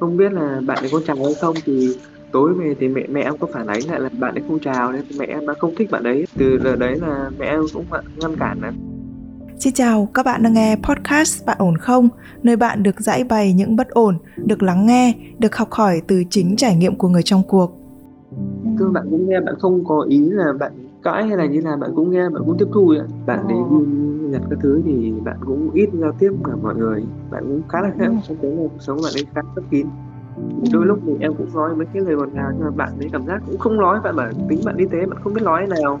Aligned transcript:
không 0.00 0.16
biết 0.16 0.32
là 0.32 0.60
bạn 0.66 0.78
ấy 0.80 0.88
có 0.92 1.00
chào 1.06 1.16
hay 1.16 1.34
không 1.40 1.56
thì 1.64 1.96
tối 2.32 2.54
về 2.54 2.74
thì 2.80 2.88
mẹ 2.88 3.06
mẹ 3.10 3.20
em 3.22 3.38
có 3.38 3.46
phản 3.52 3.66
ánh 3.66 3.80
lại 3.88 4.00
là 4.00 4.08
bạn 4.18 4.34
ấy 4.34 4.42
không 4.48 4.58
chào 4.60 4.92
nên 4.92 5.02
mẹ 5.18 5.26
em 5.26 5.46
đã 5.46 5.54
không 5.58 5.74
thích 5.76 5.90
bạn 5.90 6.04
ấy 6.04 6.26
từ 6.38 6.58
giờ 6.64 6.76
đấy 6.76 6.98
là 7.00 7.30
mẹ 7.38 7.46
em 7.46 7.60
cũng 7.72 7.84
ngăn 8.16 8.36
cản 8.36 8.60
là 8.62 8.72
Xin 9.58 9.72
chào, 9.72 10.08
các 10.14 10.26
bạn 10.26 10.42
đang 10.42 10.52
nghe 10.52 10.76
podcast 10.82 11.46
Bạn 11.46 11.56
ổn 11.60 11.76
không? 11.76 12.08
Nơi 12.42 12.56
bạn 12.56 12.82
được 12.82 13.00
giải 13.00 13.24
bày 13.24 13.52
những 13.52 13.76
bất 13.76 13.88
ổn, 13.88 14.18
được 14.36 14.62
lắng 14.62 14.86
nghe, 14.86 15.14
được 15.38 15.56
học 15.56 15.72
hỏi 15.72 16.02
từ 16.06 16.22
chính 16.30 16.56
trải 16.56 16.76
nghiệm 16.76 16.96
của 16.96 17.08
người 17.08 17.22
trong 17.22 17.42
cuộc. 17.48 17.78
Cơ 18.78 18.88
bạn 18.88 19.06
cũng 19.10 19.28
nghe, 19.28 19.40
bạn 19.40 19.54
không 19.58 19.84
có 19.84 20.06
ý 20.08 20.18
là 20.18 20.52
bạn 20.52 20.72
cãi 21.02 21.26
hay 21.26 21.36
là 21.36 21.46
như 21.46 21.60
là 21.60 21.76
bạn 21.76 21.90
cũng 21.96 22.10
nghe, 22.10 22.28
bạn 22.28 22.42
cũng 22.46 22.56
tiếp 22.58 22.66
thu 22.74 22.94
ạ. 23.00 23.04
Bạn 23.26 23.48
đến 23.48 23.58
đi 24.34 24.40
nhặt 24.40 24.48
các 24.50 24.58
thứ 24.62 24.82
thì 24.84 25.14
bạn 25.24 25.36
cũng 25.46 25.70
ít 25.74 25.88
giao 25.92 26.12
tiếp 26.12 26.30
với 26.42 26.56
mọi 26.62 26.74
người. 26.74 27.04
Bạn 27.30 27.44
cũng 27.48 27.62
khá 27.68 27.82
là 27.82 27.92
khác, 27.98 28.10
trong 28.28 28.36
cái 28.42 28.54
cuộc 28.56 28.70
sống 28.78 28.98
bạn 29.04 29.12
ấy 29.16 29.26
khá 29.34 29.40
khép 29.56 29.64
kín. 29.70 29.86
Đôi 30.72 30.86
lúc 30.86 30.98
thì 31.06 31.12
em 31.20 31.34
cũng 31.34 31.54
nói 31.54 31.76
mấy 31.76 31.86
cái 31.92 32.02
lời 32.02 32.16
ngọt 32.16 32.28
ngào 32.32 32.50
nhưng 32.54 32.64
mà 32.64 32.70
bạn 32.70 32.88
ấy 32.98 33.08
cảm 33.12 33.26
giác 33.26 33.42
cũng 33.46 33.58
không 33.58 33.76
nói, 33.76 34.00
bạn 34.04 34.16
bảo 34.16 34.30
tính 34.48 34.60
bạn 34.64 34.76
đi 34.76 34.84
tế 34.92 35.06
bạn 35.06 35.18
không 35.24 35.34
biết 35.34 35.42
nói 35.44 35.66
nào 35.66 36.00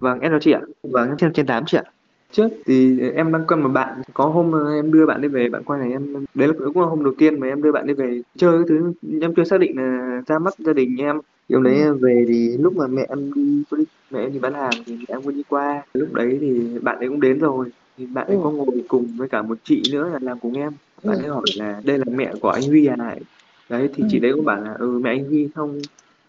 Vâng, 0.00 0.20
em 0.20 0.32
chào 0.32 0.40
chị 0.40 0.52
ạ. 0.52 0.60
Vâng, 0.82 1.08
em 1.08 1.16
trên 1.16 1.32
trên 1.32 1.46
8 1.46 1.64
chị 1.66 1.78
ạ. 1.78 1.84
Trước 2.32 2.48
thì 2.66 3.00
em 3.00 3.32
đang 3.32 3.46
quen 3.46 3.60
một 3.62 3.68
bạn, 3.68 4.02
có 4.14 4.26
hôm 4.26 4.52
em 4.74 4.92
đưa 4.92 5.06
bạn 5.06 5.20
đi 5.20 5.28
về, 5.28 5.48
bạn 5.48 5.64
quay 5.64 5.80
này 5.80 5.90
em 5.90 6.26
đấy 6.34 6.48
là 6.48 6.54
cũng 6.64 6.80
là 6.80 6.88
hôm 6.88 7.04
đầu 7.04 7.14
tiên 7.18 7.40
mà 7.40 7.46
em 7.46 7.62
đưa 7.62 7.72
bạn 7.72 7.86
đi 7.86 7.94
về 7.94 8.20
chơi 8.36 8.58
cái 8.58 8.64
thứ 8.68 8.92
em 9.20 9.34
chưa 9.34 9.44
xác 9.44 9.60
định 9.60 9.76
là 9.76 10.20
ra 10.26 10.38
mắt 10.38 10.54
gia 10.58 10.72
đình 10.72 10.96
em. 10.96 11.20
Hôm 11.52 11.62
đấy 11.62 11.74
em 11.74 11.98
về 11.98 12.24
thì 12.28 12.56
lúc 12.56 12.76
mà 12.76 12.86
mẹ 12.86 13.06
em 13.08 13.32
đi 13.34 13.62
mẹ 14.10 14.20
em 14.20 14.32
đi 14.32 14.38
bán 14.38 14.54
hàng 14.54 14.70
thì 14.86 14.96
mẹ 14.96 15.04
em 15.08 15.22
có 15.22 15.30
đi 15.30 15.42
qua. 15.48 15.82
Lúc 15.94 16.12
đấy 16.12 16.38
thì 16.40 16.78
bạn 16.82 16.98
ấy 16.98 17.08
cũng 17.08 17.20
đến 17.20 17.38
rồi. 17.38 17.66
Thì 17.98 18.06
bạn 18.06 18.26
ấy 18.26 18.36
ừ. 18.36 18.40
có 18.44 18.50
ngồi 18.50 18.84
cùng 18.88 19.06
với 19.16 19.28
cả 19.28 19.42
một 19.42 19.58
chị 19.64 19.82
nữa 19.92 20.10
là 20.12 20.18
làm 20.22 20.38
cùng 20.38 20.54
em. 20.54 20.72
Bạn 21.04 21.16
ừ. 21.16 21.22
ấy 21.22 21.28
hỏi 21.28 21.44
là 21.56 21.80
đây 21.84 21.98
là 21.98 22.04
mẹ 22.10 22.32
của 22.40 22.50
anh 22.50 22.62
Huy 22.62 22.86
à? 22.86 23.16
Đấy 23.68 23.88
thì 23.94 24.02
ừ. 24.02 24.08
chị 24.10 24.18
đấy 24.18 24.32
cũng 24.34 24.44
bảo 24.44 24.60
là 24.60 24.74
ừ 24.78 25.00
mẹ 25.02 25.10
anh 25.10 25.24
Huy 25.24 25.48
không 25.54 25.80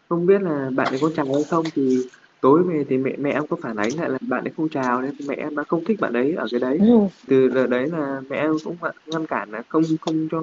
không 0.09 0.25
biết 0.25 0.41
là 0.41 0.69
bạn 0.75 0.87
ấy 0.93 0.99
có 1.01 1.09
chào 1.15 1.25
hay 1.25 1.43
không 1.43 1.65
thì 1.75 1.97
tối 2.41 2.63
về 2.63 2.85
thì 2.89 2.97
mẹ 2.97 3.11
mẹ 3.17 3.31
em 3.31 3.47
có 3.47 3.57
phản 3.61 3.75
ánh 3.75 3.89
lại 3.99 4.09
là 4.09 4.17
bạn 4.21 4.43
ấy 4.43 4.51
không 4.57 4.69
chào 4.69 5.01
nên 5.01 5.11
mẹ 5.27 5.35
em 5.35 5.55
đã 5.55 5.63
không 5.63 5.83
thích 5.85 5.99
bạn 5.99 6.13
ấy 6.13 6.33
ở 6.33 6.47
cái 6.51 6.59
đấy. 6.59 6.77
Ừ. 6.81 6.99
từ 7.27 7.49
giờ 7.49 7.67
đấy 7.67 7.87
là 7.87 8.21
mẹ 8.29 8.37
em 8.37 8.51
cũng 8.63 8.75
ngăn 9.05 9.25
cản 9.25 9.51
là 9.51 9.63
không 9.69 9.83
không 10.01 10.27
cho 10.31 10.41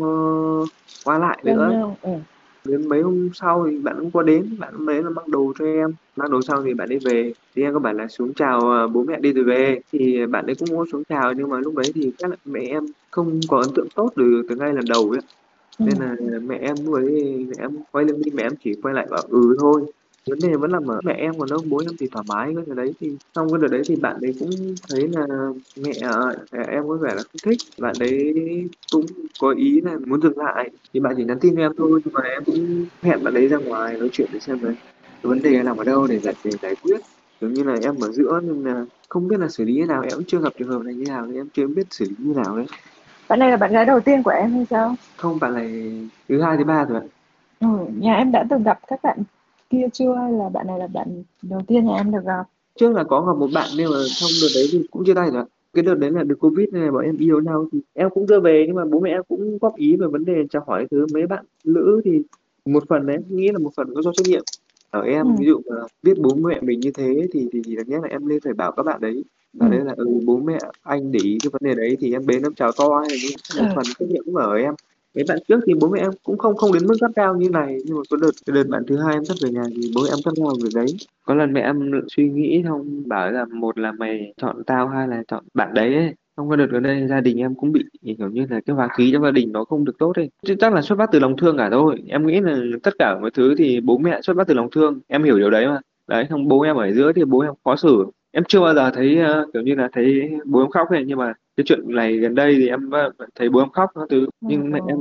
qua 1.04 1.18
lại 1.18 1.38
nữa. 1.44 1.94
ừ. 2.02 2.10
đến 2.64 2.88
mấy 2.88 3.02
hôm 3.02 3.30
sau 3.34 3.66
thì 3.70 3.78
bạn 3.78 3.96
cũng 4.00 4.10
có 4.10 4.22
đến 4.22 4.56
bạn 4.58 4.84
mới 4.84 5.02
là 5.02 5.10
mang 5.10 5.30
đồ 5.30 5.52
cho 5.58 5.64
em. 5.64 5.94
Mang 6.16 6.30
đồ 6.30 6.42
xong 6.42 6.62
thì 6.64 6.74
bạn 6.74 6.88
ấy 6.88 6.98
về. 7.04 7.32
Thì 7.54 7.62
em 7.62 7.74
có 7.74 7.80
bảo 7.80 7.92
là 7.92 8.08
xuống 8.08 8.34
chào 8.34 8.70
à, 8.72 8.86
bố 8.86 9.04
mẹ 9.04 9.20
đi 9.20 9.32
rồi 9.32 9.44
về. 9.44 9.80
Thì 9.92 10.26
bạn 10.26 10.46
ấy 10.46 10.54
cũng 10.54 10.68
muốn 10.70 10.86
xuống 10.92 11.02
chào 11.08 11.32
nhưng 11.32 11.48
mà 11.48 11.58
lúc 11.58 11.76
đấy 11.76 11.92
thì 11.94 12.12
chắc 12.18 12.30
là 12.30 12.36
mẹ 12.44 12.60
em 12.60 12.86
không 13.10 13.40
có 13.48 13.58
ấn 13.58 13.68
tượng 13.74 13.88
tốt 13.94 14.12
từ 14.16 14.42
từ 14.48 14.56
ngay 14.56 14.72
lần 14.72 14.84
đầu 14.88 15.10
ấy 15.10 15.20
ừ. 15.78 15.84
nên 15.84 15.98
là 15.98 16.16
mẹ 16.40 16.58
em 16.58 16.76
lúc 16.84 16.94
ấy 16.94 17.46
mẹ 17.48 17.54
em 17.58 17.70
quay 17.92 18.04
lưng 18.04 18.22
đi 18.24 18.30
mẹ 18.34 18.42
em 18.42 18.54
chỉ 18.64 18.74
quay 18.82 18.94
lại 18.94 19.06
bảo 19.10 19.22
ừ 19.28 19.56
thôi 19.60 19.82
vấn 20.26 20.40
đề 20.40 20.56
vẫn 20.56 20.70
là 20.70 20.78
ở 20.88 21.00
mẹ 21.04 21.12
em 21.12 21.38
còn 21.38 21.48
đâu 21.48 21.64
bố 21.68 21.78
em 21.78 21.96
thì 22.00 22.06
thoải 22.12 22.24
mái 22.28 22.54
cái 22.66 22.76
đấy 22.76 22.92
thì 23.00 23.18
xong 23.34 23.52
cái 23.52 23.58
đợt 23.62 23.68
đấy 23.68 23.84
thì 23.88 23.96
bạn 23.96 24.20
ấy 24.20 24.34
cũng 24.38 24.76
thấy 24.88 25.08
là 25.08 25.26
mẹ 25.76 25.90
em 26.68 26.88
có 26.88 26.98
vẻ 27.02 27.14
là 27.14 27.22
không 27.22 27.40
thích. 27.42 27.60
Bạn 27.78 27.98
ấy 27.98 28.34
cũng 28.90 29.06
có 29.38 29.54
ý 29.58 29.80
là 29.80 29.98
muốn 30.06 30.20
dừng 30.22 30.38
lại. 30.38 30.70
Thì 30.92 31.00
bạn 31.00 31.14
chỉ 31.16 31.24
nhắn 31.24 31.38
tin 31.40 31.56
cho 31.56 31.62
em 31.62 31.72
thôi 31.78 32.00
nhưng 32.04 32.12
mà 32.14 32.20
em 32.20 32.44
cũng 32.44 32.88
hẹn 33.02 33.22
bạn 33.22 33.34
ấy 33.34 33.48
ra 33.48 33.56
ngoài 33.58 33.96
nói 33.98 34.08
chuyện 34.12 34.28
để 34.32 34.38
xem 34.40 34.60
đấy 34.62 34.74
cái 35.22 35.28
vấn 35.30 35.42
đề 35.42 35.62
nằm 35.62 35.76
ở 35.76 35.84
đâu 35.84 36.06
để 36.06 36.18
giải 36.20 36.34
để 36.44 36.50
giải 36.62 36.76
quyết. 36.80 36.98
Giống 37.40 37.54
như 37.54 37.62
là 37.62 37.78
em 37.82 38.00
ở 38.00 38.12
giữa 38.12 38.40
nhưng 38.44 38.64
là 38.64 38.84
không 39.08 39.28
biết 39.28 39.40
là 39.40 39.48
xử 39.48 39.64
lý 39.64 39.74
như 39.74 39.86
nào 39.86 40.02
em 40.02 40.14
cũng 40.14 40.24
chưa 40.26 40.40
gặp 40.40 40.52
trường 40.58 40.68
hợp 40.68 40.82
này 40.84 40.94
như 40.94 41.04
nào 41.06 41.26
nên 41.26 41.36
em 41.36 41.48
chưa 41.52 41.66
biết 41.66 41.86
xử 41.90 42.04
lý 42.04 42.16
như 42.18 42.34
nào 42.36 42.56
đấy. 42.56 42.66
Bạn 43.28 43.38
này 43.38 43.50
là 43.50 43.56
bạn 43.56 43.72
gái 43.72 43.84
đầu 43.84 44.00
tiên 44.00 44.22
của 44.22 44.30
em 44.30 44.52
hay 44.52 44.64
sao? 44.70 44.96
Không 45.16 45.38
bạn 45.40 45.54
này 45.54 45.70
thứ 46.28 46.42
hai 46.42 46.56
thứ 46.56 46.64
ba 46.64 46.84
rồi 46.84 47.00
ạ. 47.00 47.06
Ừ, 47.60 47.68
nhà 48.00 48.14
em 48.14 48.32
đã 48.32 48.44
từng 48.50 48.62
gặp 48.62 48.78
các 48.86 49.00
bạn 49.02 49.18
kia 49.70 49.86
chưa 49.92 50.14
hay 50.14 50.32
là 50.32 50.48
bạn 50.48 50.66
này 50.66 50.78
là 50.78 50.86
bạn 50.86 51.22
đầu 51.42 51.60
tiên 51.66 51.86
nhà 51.86 51.96
em 51.96 52.12
được 52.12 52.24
gặp 52.24 52.44
trước 52.80 52.92
là 52.92 53.04
có 53.04 53.20
gặp 53.20 53.36
một 53.38 53.48
bạn 53.54 53.68
nhưng 53.76 53.90
mà 53.90 53.98
trong 54.20 54.30
đợt 54.42 54.48
đấy 54.54 54.66
thì 54.72 54.86
cũng 54.90 55.04
chia 55.04 55.14
tay 55.14 55.30
rồi 55.30 55.44
cái 55.74 55.82
đợt 55.82 55.94
đấy 55.94 56.10
là 56.10 56.22
được 56.22 56.36
covid 56.40 56.68
này 56.68 56.90
bọn 56.90 57.04
em 57.04 57.16
yêu 57.16 57.40
nhau 57.40 57.66
thì 57.72 57.80
em 57.94 58.10
cũng 58.10 58.26
đưa 58.26 58.40
về 58.40 58.64
nhưng 58.66 58.76
mà 58.76 58.84
bố 58.84 59.00
mẹ 59.00 59.10
em 59.10 59.22
cũng 59.28 59.58
góp 59.58 59.76
ý 59.76 59.96
về 59.96 60.06
vấn 60.06 60.24
đề 60.24 60.44
chào 60.50 60.64
hỏi 60.66 60.86
thứ 60.90 61.06
mấy 61.12 61.26
bạn 61.26 61.44
nữ 61.64 62.00
thì 62.04 62.22
một 62.64 62.84
phần 62.88 63.06
đấy 63.06 63.18
nghĩ 63.28 63.48
là 63.52 63.58
một 63.58 63.70
phần 63.76 63.94
có 63.94 64.02
do 64.02 64.12
trách 64.12 64.26
nhiệm 64.26 64.42
ở 64.90 65.00
em 65.00 65.26
ừ. 65.26 65.32
ví 65.38 65.46
dụ 65.46 65.60
mà 65.70 65.76
biết 66.02 66.18
bố 66.18 66.34
mẹ 66.34 66.60
mình 66.60 66.80
như 66.80 66.90
thế 66.90 67.28
thì 67.32 67.48
thì, 67.52 67.60
thì 67.64 67.76
nhất 67.86 68.00
là 68.02 68.08
em 68.08 68.28
nên 68.28 68.40
phải 68.40 68.52
bảo 68.54 68.72
các 68.72 68.82
bạn 68.82 69.00
đấy 69.00 69.24
và 69.54 69.66
ừ. 69.66 69.70
đấy 69.70 69.80
là 69.84 69.94
ừ, 69.96 70.06
bố 70.24 70.36
mẹ 70.36 70.58
anh 70.82 71.12
để 71.12 71.20
ý 71.22 71.38
cái 71.42 71.50
vấn 71.50 71.62
đề 71.64 71.74
đấy 71.74 71.96
thì 72.00 72.12
em 72.12 72.26
bế 72.26 72.34
em 72.34 72.54
chào 72.54 72.72
to 72.72 72.88
hay 72.98 73.08
là 73.10 73.62
một 73.62 73.68
ừ. 73.68 73.72
phần 73.74 73.84
trách 73.98 74.08
nhiệm 74.08 74.24
cũng 74.24 74.36
ở 74.36 74.56
em 74.56 74.74
cái 75.16 75.24
bạn 75.28 75.38
trước 75.48 75.60
thì 75.66 75.74
bố 75.80 75.88
mẹ 75.88 76.00
em 76.00 76.10
cũng 76.22 76.38
không 76.38 76.56
không 76.56 76.72
đến 76.72 76.86
mức 76.86 76.94
gắt 77.00 77.10
cao 77.16 77.34
như 77.36 77.50
này 77.50 77.76
nhưng 77.84 77.96
mà 77.96 78.02
có 78.10 78.16
đợt 78.16 78.30
cái 78.46 78.54
đợt 78.54 78.68
bạn 78.68 78.82
thứ 78.86 78.98
hai 78.98 79.14
em 79.14 79.24
sắp 79.24 79.34
về 79.42 79.50
nhà 79.50 79.62
thì 79.76 79.90
bố 79.94 80.02
mẹ 80.02 80.08
em 80.12 80.18
gắt 80.24 80.34
gao 80.36 80.54
về 80.62 80.70
đấy. 80.74 80.86
Có 81.24 81.34
lần 81.34 81.52
mẹ 81.52 81.60
em 81.60 81.90
suy 82.08 82.28
nghĩ 82.28 82.62
không 82.68 83.02
bảo 83.08 83.30
là 83.32 83.44
một 83.44 83.78
là 83.78 83.92
mày 83.92 84.32
chọn 84.36 84.64
tao 84.64 84.88
hai 84.88 85.08
là 85.08 85.22
chọn 85.28 85.44
bạn 85.54 85.74
đấy 85.74 85.94
ấy. 85.94 86.14
Không 86.36 86.50
có 86.50 86.56
đợt 86.56 86.66
gần 86.70 86.82
đây 86.82 87.06
gia 87.08 87.20
đình 87.20 87.38
em 87.38 87.54
cũng 87.54 87.72
bị 87.72 87.84
kiểu 88.18 88.30
như 88.30 88.46
là 88.50 88.60
cái 88.66 88.76
hòa 88.76 88.88
khí 88.96 89.10
trong 89.12 89.22
gia 89.22 89.30
đình 89.30 89.52
nó 89.52 89.64
không 89.64 89.84
được 89.84 89.98
tốt 89.98 90.12
ấy. 90.16 90.30
Chứ 90.46 90.54
chắc 90.58 90.72
là 90.72 90.82
xuất 90.82 90.98
phát 90.98 91.08
từ 91.12 91.18
lòng 91.18 91.36
thương 91.36 91.56
cả 91.58 91.70
thôi. 91.70 92.02
Em 92.08 92.26
nghĩ 92.26 92.40
là 92.40 92.58
tất 92.82 92.94
cả 92.98 93.18
mọi 93.20 93.30
thứ 93.30 93.54
thì 93.58 93.80
bố 93.80 93.98
mẹ 93.98 94.20
xuất 94.22 94.36
phát 94.36 94.46
từ 94.46 94.54
lòng 94.54 94.70
thương. 94.70 95.00
Em 95.06 95.24
hiểu 95.24 95.38
điều 95.38 95.50
đấy 95.50 95.66
mà. 95.66 95.80
Đấy 96.08 96.26
không 96.30 96.48
bố 96.48 96.60
em 96.60 96.76
ở 96.76 96.92
giữa 96.92 97.12
thì 97.12 97.24
bố 97.24 97.40
em 97.40 97.52
khó 97.64 97.76
xử. 97.76 98.06
Em 98.32 98.44
chưa 98.48 98.60
bao 98.60 98.74
giờ 98.74 98.90
thấy 98.94 99.18
uh, 99.42 99.52
kiểu 99.52 99.62
như 99.62 99.74
là 99.74 99.88
thấy 99.92 100.30
bố 100.44 100.60
em 100.60 100.70
khóc 100.70 100.88
ấy 100.90 101.04
nhưng 101.06 101.18
mà 101.18 101.34
cái 101.56 101.64
chuyện 101.66 101.80
này 101.86 102.16
gần 102.16 102.34
đây 102.34 102.54
thì 102.58 102.68
em 102.68 102.90
thấy 103.34 103.48
bố 103.48 103.60
em 103.60 103.70
khóc 103.70 103.90
các 103.94 104.06
thứ. 104.10 104.26
Nhưng 104.40 104.70
mẹ 104.70 104.80
em 104.88 104.98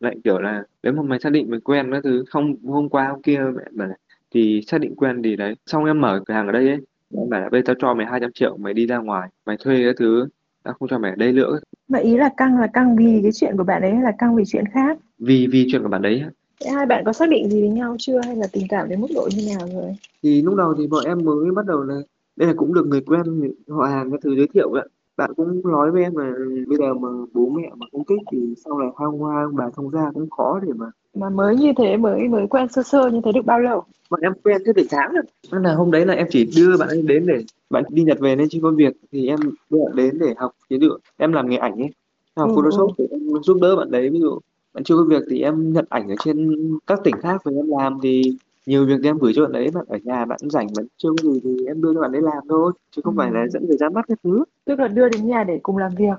lại 0.00 0.16
kiểu 0.24 0.38
là 0.38 0.64
nếu 0.82 0.92
mà 0.92 1.02
mày 1.02 1.20
xác 1.20 1.32
định 1.32 1.50
mày 1.50 1.60
quen 1.60 1.92
các 1.92 2.04
thứ 2.04 2.24
không 2.30 2.54
hôm 2.64 2.88
qua 2.88 3.08
hôm 3.08 3.22
kia 3.22 3.40
mẹ 3.56 3.62
bảo 3.72 3.88
thì 4.34 4.62
xác 4.66 4.78
định 4.78 4.94
quen 4.96 5.22
thì 5.22 5.36
đấy. 5.36 5.54
Xong 5.66 5.84
em 5.84 6.00
mở 6.00 6.20
cửa 6.26 6.34
hàng 6.34 6.46
ở 6.46 6.52
đây 6.52 6.68
ấy 6.68 6.78
em 7.16 7.28
bảo 7.30 7.40
là 7.40 7.48
bây 7.48 7.62
tao 7.62 7.76
cho 7.78 7.94
mày 7.94 8.06
200 8.06 8.30
triệu 8.34 8.56
mày 8.56 8.74
đi 8.74 8.86
ra 8.86 8.98
ngoài 8.98 9.28
mày 9.46 9.56
thuê 9.56 9.82
cái 9.84 9.92
thứ 9.96 10.28
tao 10.62 10.74
không 10.74 10.88
cho 10.88 10.98
mày 10.98 11.10
ở 11.10 11.16
đây 11.16 11.32
nữa. 11.32 11.60
Mà 11.88 11.98
ý 11.98 12.16
là 12.16 12.30
căng 12.36 12.60
là 12.60 12.66
căng 12.66 12.96
vì 12.96 13.20
cái 13.22 13.32
chuyện 13.32 13.56
của 13.56 13.64
bạn 13.64 13.82
ấy 13.82 13.92
hay 13.92 14.02
là 14.02 14.12
căng 14.18 14.36
vì 14.36 14.44
chuyện 14.46 14.64
khác? 14.74 14.98
Vì 15.18 15.46
vì 15.46 15.66
chuyện 15.70 15.82
của 15.82 15.88
bạn 15.88 16.02
đấy 16.02 16.24
Thế 16.64 16.70
hai 16.70 16.86
bạn 16.86 17.02
có 17.06 17.12
xác 17.12 17.28
định 17.28 17.50
gì 17.50 17.60
với 17.60 17.70
nhau 17.70 17.96
chưa? 17.98 18.20
Hay 18.26 18.36
là 18.36 18.46
tình 18.52 18.66
cảm 18.68 18.88
đến 18.88 19.00
mức 19.00 19.08
độ 19.14 19.28
như 19.36 19.48
nào 19.56 19.68
rồi? 19.74 19.96
Thì 20.22 20.42
lúc 20.42 20.54
đầu 20.54 20.74
thì 20.78 20.86
bọn 20.86 21.04
em 21.04 21.24
mới 21.24 21.50
bắt 21.56 21.66
đầu 21.66 21.82
là 21.82 21.94
đây 22.36 22.48
là 22.48 22.54
cũng 22.56 22.74
được 22.74 22.86
người 22.86 23.00
quen 23.00 23.22
họ 23.68 23.84
hàng 23.84 24.10
cái 24.10 24.18
thứ 24.22 24.36
giới 24.36 24.46
thiệu 24.54 24.72
ạ 24.72 24.84
bạn 25.16 25.30
cũng 25.36 25.60
nói 25.64 25.90
với 25.90 26.02
em 26.02 26.16
là 26.16 26.32
bây 26.68 26.78
giờ 26.78 26.94
mà 26.94 27.08
bố 27.32 27.48
mẹ 27.48 27.70
mà 27.76 27.86
không 27.92 28.04
thích 28.04 28.18
thì 28.32 28.54
sau 28.64 28.78
này 28.78 28.88
hoang 28.94 29.18
hoang 29.18 29.56
bà 29.56 29.70
thông 29.76 29.90
gia 29.90 30.10
cũng 30.14 30.30
khó 30.30 30.60
để 30.62 30.72
mà 30.76 30.86
mà 31.14 31.28
mới 31.28 31.56
như 31.56 31.72
thế 31.76 31.96
mới 31.96 32.28
mới 32.28 32.46
quen 32.46 32.68
sơ 32.68 32.82
sơ 32.82 33.10
như 33.10 33.20
thế 33.24 33.32
được 33.32 33.44
bao 33.44 33.60
lâu? 33.60 33.84
Bọn 34.10 34.20
em 34.20 34.32
quen 34.44 34.62
thế 34.66 34.72
được 34.72 34.86
tháng 34.90 35.12
rồi 35.12 35.22
nên 35.52 35.62
là 35.62 35.74
hôm 35.74 35.90
đấy 35.90 36.06
là 36.06 36.14
em 36.14 36.26
chỉ 36.30 36.50
đưa 36.56 36.76
bạn 36.76 36.88
ấy 36.88 37.02
đến 37.02 37.26
để 37.26 37.44
bạn 37.70 37.84
đi 37.88 38.02
nhật 38.02 38.18
về 38.20 38.36
nên 38.36 38.48
chưa 38.48 38.58
có 38.62 38.70
việc 38.70 38.96
thì 39.12 39.26
em 39.26 39.38
đưa 39.70 39.78
bạn 39.84 39.96
đến 39.96 40.18
để 40.18 40.34
học 40.36 40.52
ví 40.70 40.78
dụ 40.78 40.88
em 41.16 41.32
làm 41.32 41.50
nghề 41.50 41.56
ảnh 41.56 41.76
ấy. 41.76 41.90
Học 42.36 42.48
ừ, 42.48 42.54
photoshop 42.56 42.88
ừ. 42.88 42.94
thì 42.98 43.04
em 43.10 43.42
giúp 43.42 43.58
đỡ 43.60 43.76
bạn 43.76 43.90
đấy. 43.90 44.10
Ví 44.10 44.20
dụ 44.20 44.38
bạn 44.74 44.84
chưa 44.84 44.96
có 44.96 45.04
việc 45.04 45.22
thì 45.30 45.40
em 45.40 45.72
nhận 45.72 45.84
ảnh 45.88 46.08
ở 46.08 46.14
trên 46.24 46.56
các 46.86 47.00
tỉnh 47.04 47.14
khác 47.20 47.44
về 47.44 47.52
em 47.56 47.66
làm 47.68 47.98
thì 48.02 48.36
nhiều 48.66 48.86
việc 48.86 49.02
em 49.02 49.18
gửi 49.18 49.32
cho 49.36 49.42
bạn 49.42 49.52
đấy 49.52 49.70
bạn 49.74 49.84
ở 49.88 49.98
nhà 50.04 50.24
bạn 50.24 50.38
rảnh 50.42 50.66
bạn 50.76 50.86
chưa 50.96 51.08
có 51.08 51.30
gì 51.30 51.40
thì 51.44 51.66
em 51.66 51.82
đưa 51.82 51.94
cho 51.94 52.00
bạn 52.00 52.12
ấy 52.12 52.22
làm 52.22 52.42
thôi 52.48 52.72
chứ 52.90 53.02
không 53.04 53.14
ừ. 53.14 53.18
phải 53.18 53.30
là 53.32 53.48
dẫn 53.48 53.66
người 53.66 53.76
ra 53.76 53.88
mắt 53.88 54.04
cái 54.08 54.16
thứ. 54.24 54.44
Tức 54.64 54.78
là 54.78 54.88
đưa 54.88 55.08
đến 55.08 55.26
nhà 55.26 55.44
để 55.44 55.60
cùng 55.62 55.76
làm 55.78 55.94
việc. 55.98 56.18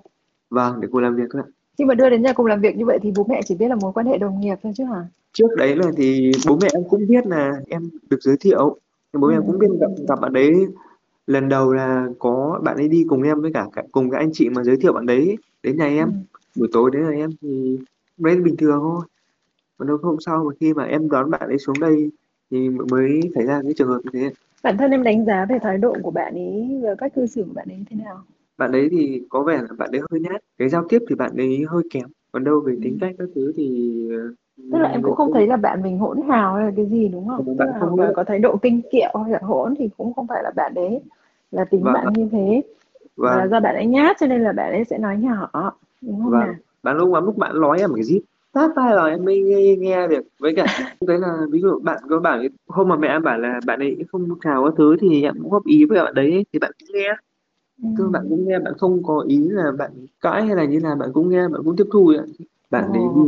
Vâng 0.50 0.82
để 0.82 0.88
cùng 0.92 1.02
làm 1.02 1.16
việc 1.16 1.28
thôi 1.34 1.44
khi 1.78 1.86
mà 1.86 1.94
đưa 1.94 2.10
đến 2.10 2.22
nhà 2.22 2.34
cùng 2.34 2.46
làm 2.46 2.62
việc 2.62 2.78
như 2.78 2.86
vậy 2.86 3.00
thì 3.02 3.12
bố 3.16 3.26
mẹ 3.30 3.42
chỉ 3.46 3.56
biết 3.56 3.68
là 3.68 3.76
mối 3.76 3.92
quan 3.94 4.06
hệ 4.06 4.18
đồng 4.18 4.40
nghiệp 4.40 4.56
thôi 4.64 4.74
chứ 4.76 4.84
hả? 4.84 5.06
Trước 5.34 5.48
đấy 5.58 5.76
là 5.76 5.92
thì 5.98 6.32
bố 6.48 6.58
mẹ 6.62 6.68
em 6.74 6.84
cũng 6.90 7.08
biết 7.08 7.28
là 7.28 7.62
em 7.68 7.90
được 8.10 8.18
giới 8.22 8.38
thiệu. 8.38 8.78
Thì 9.14 9.20
bố 9.20 9.28
ừ. 9.28 9.34
em 9.34 9.42
cũng 9.48 9.60
biết 9.60 9.68
gặp 9.80 9.88
gặp 10.08 10.22
bạn 10.22 10.34
đấy. 10.34 10.54
Lần 11.28 11.50
đầu 11.50 11.74
là 11.74 12.08
có 12.20 12.60
bạn 12.64 12.78
ấy 12.78 12.88
đi 12.88 13.06
cùng 13.10 13.24
em 13.24 13.42
với 13.42 13.52
cả 13.54 13.68
cùng 13.92 14.10
cái 14.10 14.22
anh 14.22 14.30
chị 14.34 14.50
mà 14.50 14.64
giới 14.64 14.78
thiệu 14.78 14.94
bạn 14.94 15.06
đấy. 15.06 15.38
Đến 15.64 15.78
nhà 15.78 15.86
em 15.86 16.08
ừ. 16.08 16.40
buổi 16.56 16.68
tối 16.72 16.92
đến 16.94 17.04
nhà 17.04 17.16
em 17.16 17.30
thì 17.42 17.80
đấy 18.18 18.36
bình 18.36 18.58
thường 18.58 18.80
thôi. 18.82 19.06
Còn 19.78 19.88
đâu 19.88 19.98
hôm 20.04 20.18
sau 20.20 20.44
mà 20.44 20.52
khi 20.60 20.74
mà 20.74 20.84
em 20.84 21.10
đón 21.10 21.32
bạn 21.32 21.50
ấy 21.50 21.58
xuống 21.58 21.80
đây 21.80 22.12
thì 22.52 22.70
mới 22.70 23.22
xảy 23.36 23.46
ra 23.46 23.62
cái 23.64 23.74
trường 23.78 23.88
hợp 23.88 24.00
như 24.04 24.10
thế. 24.14 24.30
Bản 24.64 24.78
thân 24.78 24.92
em 24.92 25.04
đánh 25.04 25.26
giá 25.26 25.46
về 25.50 25.60
thái 25.62 25.78
độ 25.78 25.96
của 26.04 26.12
bạn 26.12 26.34
ấy 26.34 26.80
và 26.84 26.96
cách 26.96 27.14
cư 27.16 27.26
xử 27.26 27.44
của 27.44 27.54
bạn 27.54 27.68
ấy 27.70 27.84
thế 27.90 27.98
nào? 28.06 28.24
Bạn 28.58 28.72
ấy 28.72 28.90
thì 28.92 29.22
có 29.30 29.44
vẻ 29.44 29.58
là 29.58 29.68
bạn 29.78 29.92
ấy 29.92 30.02
hơi 30.12 30.20
nhát 30.20 30.42
cái 30.58 30.70
giao 30.70 30.86
tiếp 30.90 31.00
thì 31.10 31.16
bạn 31.16 31.32
ấy 31.38 31.66
hơi 31.68 31.84
kém. 31.90 32.06
Còn 32.32 32.44
đâu 32.44 32.60
về 32.60 32.76
tính 32.84 32.92
Ừm. 32.92 33.00
cách 33.00 33.16
các 33.18 33.30
thứ 33.36 33.54
thì 33.58 33.98
Tức 34.72 34.78
là 34.78 34.90
em 34.90 35.02
cũng 35.04 35.16
không 35.16 35.34
thấy 35.34 35.48
là 35.48 35.58
bạn 35.58 35.82
mình 35.82 36.00
hỗn 36.00 36.22
hào 36.30 36.56
hay 36.56 36.66
là 36.66 36.72
cái 36.76 36.86
gì 36.86 37.08
đúng 37.08 37.28
không? 37.28 37.46
Tức 37.46 37.54
bạn 37.58 37.68
là 37.68 37.80
không 37.80 38.00
có 38.16 38.24
thái 38.24 38.40
độ 38.40 38.58
kinh 38.62 38.82
kiệu 38.92 39.18
hay 39.24 39.32
là 39.32 39.40
hỗn 39.42 39.76
thì 39.80 39.90
cũng 39.98 40.14
không 40.14 40.28
phải 40.28 40.44
là 40.44 40.52
bạn 40.56 40.74
đấy 40.74 41.02
là 41.52 41.66
tính 41.66 41.82
và 41.84 41.94
bạn 41.94 42.14
như 42.14 42.30
thế. 42.32 42.62
Mà 43.18 43.30
là 43.30 43.38
và 43.38 43.48
do 43.48 43.60
bạn 43.60 43.76
ấy 43.76 43.86
nhát 43.86 44.18
cho 44.20 44.28
nên 44.28 44.44
là 44.44 44.52
bạn 44.52 44.72
ấy 44.72 44.84
sẽ 44.86 44.98
nói 44.98 45.18
nhỏ 45.18 45.50
đúng 46.02 46.22
không 46.24 46.32
và 46.32 46.46
nào? 46.46 46.56
bạn 46.84 46.98
lúc 46.98 47.14
lắm 47.14 47.26
lúc 47.26 47.38
bạn 47.38 47.62
nói 47.62 47.80
em 47.80 47.90
phải 47.94 48.04
rít 48.04 48.22
tát 48.58 48.72
tai 48.76 48.96
vào 48.96 49.08
em 49.08 49.26
mới 49.26 49.42
nghe, 49.42 49.76
nghe 49.76 50.08
được. 50.08 50.22
Với 50.40 50.54
cả 50.56 50.66
đấy 51.08 51.20
là 51.20 51.38
ví 51.52 51.62
dụ 51.62 51.80
bạn 51.80 52.04
có 52.10 52.20
bảo 52.20 52.44
hôm 52.68 52.88
mà 52.90 52.96
mẹ 52.96 53.08
em 53.08 53.24
bảo 53.24 53.38
là 53.38 53.60
bạn 53.66 53.80
ấy 53.80 53.98
không 54.12 54.30
chào 54.44 54.66
các 54.66 54.74
thứ 54.78 54.96
thì 55.02 55.24
em 55.24 55.36
cũng 55.42 55.52
góp 55.52 55.66
ý 55.66 55.86
với 55.86 56.04
bạn 56.04 56.14
đấy 56.14 56.46
thì 56.54 56.60
bạn 56.60 56.72
cũng 56.80 56.96
nghe. 56.96 57.10
Cứ 57.98 58.10
bạn 58.10 58.24
Ừm. 58.24 58.30
cũng 58.30 58.48
nghe 58.48 58.60
bạn 58.60 58.74
không 58.78 59.04
có 59.04 59.26
ý 59.28 59.48
là 59.50 59.72
bạn 59.78 59.92
cãi 60.22 60.46
hay 60.46 60.56
là 60.56 60.66
như 60.66 60.80
là 60.80 60.96
bạn 60.96 61.10
cũng 61.14 61.30
nghe 61.30 61.48
bạn 61.48 61.62
cũng 61.66 61.76
tiếp 61.76 61.88
thu 61.92 62.14
ạ. 62.18 62.24
Bạn 62.72 62.94
đấy 62.94 63.02
đi 63.16 63.22
Ồ. 63.22 63.26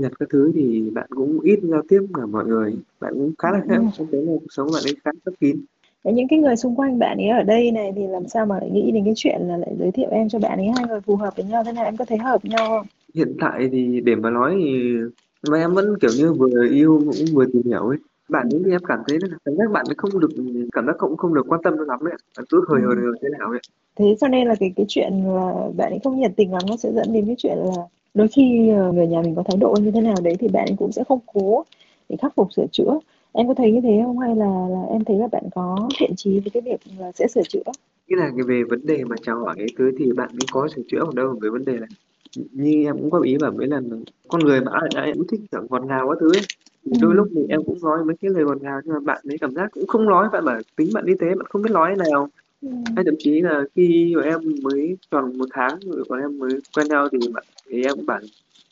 nhặt 0.00 0.12
các 0.18 0.28
thứ 0.32 0.52
thì 0.54 0.90
bạn 0.90 1.06
cũng 1.16 1.40
ít 1.40 1.60
giao 1.62 1.82
tiếp 1.88 2.00
với 2.10 2.26
mọi 2.26 2.46
người. 2.46 2.74
Bạn 3.00 3.14
cũng 3.14 3.32
khá 3.38 3.50
là 3.50 3.58
khác 3.68 3.74
em 3.74 3.82
thấy 3.96 4.22
là 4.22 4.32
cuộc 4.40 4.46
sống 4.50 4.68
bạn 4.72 4.82
ấy 4.86 4.94
khá 5.04 5.10
khép 5.26 5.34
kín 5.40 5.64
Đấy, 6.04 6.14
những 6.14 6.28
cái 6.28 6.38
người 6.38 6.56
xung 6.56 6.76
quanh 6.76 6.98
bạn 6.98 7.18
ấy 7.18 7.28
ở 7.28 7.42
đây 7.42 7.70
này 7.72 7.92
thì 7.96 8.06
làm 8.06 8.28
sao 8.28 8.46
mà 8.46 8.58
lại 8.60 8.70
nghĩ 8.70 8.90
đến 8.92 9.04
cái 9.04 9.14
chuyện 9.16 9.40
là 9.42 9.56
lại 9.56 9.74
giới 9.78 9.92
thiệu 9.92 10.08
em 10.10 10.28
cho 10.28 10.38
bạn 10.38 10.58
ấy 10.58 10.68
hai 10.68 10.86
người 10.86 11.00
phù 11.00 11.16
hợp 11.16 11.36
với 11.36 11.44
nhau 11.44 11.64
thế 11.64 11.72
nào 11.72 11.84
em 11.84 11.96
có 11.96 12.04
thấy 12.04 12.18
hợp 12.18 12.44
nhau 12.44 12.68
không? 12.68 12.86
hiện 13.14 13.36
tại 13.40 13.68
thì 13.72 14.00
để 14.00 14.14
mà 14.16 14.30
nói 14.30 14.54
thì 14.58 14.92
mà 15.42 15.58
em 15.58 15.74
vẫn 15.74 15.98
kiểu 16.00 16.14
như 16.14 16.32
vừa 16.32 16.68
yêu 16.70 17.04
cũng 17.06 17.34
vừa 17.34 17.46
tìm 17.52 17.62
hiểu 17.66 17.88
ấy 17.88 17.98
bạn 18.28 18.48
ấy 18.50 18.62
thì 18.64 18.70
em 18.70 18.82
cảm 18.88 18.98
thấy 19.06 19.18
là 19.20 19.28
cảm 19.44 19.56
giác 19.56 19.70
bạn 19.72 19.86
ấy 19.86 19.94
không 19.98 20.20
được 20.20 20.30
cảm 20.72 20.86
giác 20.86 20.96
cũng 20.98 21.16
không 21.16 21.34
được 21.34 21.46
quan 21.48 21.60
tâm 21.64 21.78
lắm 21.78 22.00
ấy 22.00 22.14
bạn 22.36 22.44
cứ 22.48 22.64
hời 22.68 22.80
Ừm. 22.82 22.88
hời 22.88 22.96
thế 23.22 23.28
nào 23.38 23.50
ấy 23.50 23.60
Thế 23.96 24.16
cho 24.20 24.28
nên 24.28 24.48
là 24.48 24.54
cái 24.60 24.72
cái 24.76 24.86
chuyện 24.88 25.12
là 25.26 25.54
bạn 25.76 25.90
ấy 25.92 25.98
không 26.04 26.20
nhiệt 26.20 26.32
tình 26.36 26.52
lắm 26.52 26.62
nó 26.68 26.76
sẽ 26.76 26.92
dẫn 26.92 27.12
đến 27.12 27.26
cái 27.26 27.34
chuyện 27.38 27.58
là 27.58 27.72
đôi 28.14 28.28
khi 28.28 28.68
ờ, 28.70 28.92
người 28.92 29.06
nhà 29.06 29.22
mình 29.22 29.34
có 29.34 29.42
thái 29.42 29.56
độ 29.56 29.76
như 29.82 29.90
thế 29.90 30.00
nào 30.00 30.14
đấy 30.22 30.36
thì 30.40 30.48
bạn 30.48 30.66
ấy 30.68 30.76
cũng 30.78 30.92
sẽ 30.92 31.04
không 31.04 31.18
cố 31.26 31.64
để 32.08 32.16
khắc 32.22 32.34
phục 32.36 32.52
sửa 32.52 32.66
chữa. 32.72 32.98
Em 33.32 33.48
có 33.48 33.54
thấy 33.54 33.72
như 33.72 33.80
thế 33.80 34.00
không? 34.04 34.18
Hay 34.18 34.36
là 34.36 34.68
là 34.70 34.82
em 34.90 35.04
thấy 35.04 35.16
là 35.16 35.26
bạn 35.32 35.44
có 35.54 35.88
thiện 35.98 36.16
chí 36.16 36.40
với 36.40 36.50
cái 36.54 36.62
việc 36.66 36.80
là 36.98 37.12
sẽ 37.12 37.26
sửa 37.28 37.42
chữa? 37.48 37.62
nghĩa 38.08 38.16
là 38.16 38.30
cái 38.36 38.44
về 38.46 38.62
vấn 38.62 38.86
đề 38.86 39.04
mà 39.04 39.16
chào 39.22 39.38
hỏi 39.38 39.54
cái 39.58 39.66
thứ 39.78 39.92
thì 39.98 40.12
bạn 40.12 40.28
ấy 40.28 40.46
có 40.52 40.68
sửa 40.76 40.82
chữa 40.88 40.98
ở 40.98 41.10
đâu 41.14 41.38
về 41.40 41.50
vấn 41.50 41.64
đề 41.64 41.72
là 41.72 41.86
như 42.52 42.84
em 42.84 42.98
cũng 42.98 43.10
có 43.10 43.20
ý 43.20 43.38
bảo 43.38 43.50
mấy 43.50 43.66
lần 43.66 44.04
con 44.28 44.40
người 44.40 44.60
mà 44.60 44.72
ai 44.72 44.88
ai 44.94 45.12
cũng 45.12 45.26
thích 45.26 45.40
kiểu 45.52 45.62
ngọt 45.70 45.84
ngào 45.84 46.08
các 46.08 46.18
thứ 46.20 46.32
ấy. 46.32 46.42
Thì 46.84 46.92
đôi 47.00 47.14
lúc 47.14 47.28
thì 47.34 47.40
em 47.48 47.64
cũng 47.64 47.78
nói 47.82 48.04
mấy 48.04 48.16
cái 48.16 48.30
lời 48.30 48.44
ngọt 48.44 48.62
ngào 48.62 48.80
nhưng 48.84 48.94
mà 48.94 49.00
bạn 49.00 49.22
ấy 49.28 49.38
cảm 49.38 49.54
giác 49.54 49.68
cũng 49.72 49.86
không 49.86 50.04
nói 50.04 50.28
bạn 50.32 50.44
bảo 50.44 50.60
tính 50.76 50.90
bạn 50.92 51.06
như 51.06 51.14
thế 51.20 51.26
bạn 51.26 51.46
không 51.48 51.62
biết 51.62 51.70
nói 51.72 51.94
thế 51.98 52.10
nào. 52.10 52.28
Ừm. 52.62 52.84
hay 52.96 53.04
thậm 53.04 53.14
chí 53.18 53.40
là 53.40 53.64
khi 53.74 54.14
mà 54.16 54.22
em 54.22 54.40
mới 54.62 54.96
tròn 55.10 55.38
một 55.38 55.48
tháng 55.52 55.78
rồi 55.80 56.04
còn 56.08 56.20
em 56.20 56.38
mới 56.38 56.52
quen 56.76 56.88
nhau 56.88 57.08
thì 57.12 57.18
bạn 57.32 57.44
thì 57.70 57.82
em 57.82 57.96
cũng 57.96 58.06
bảo 58.06 58.20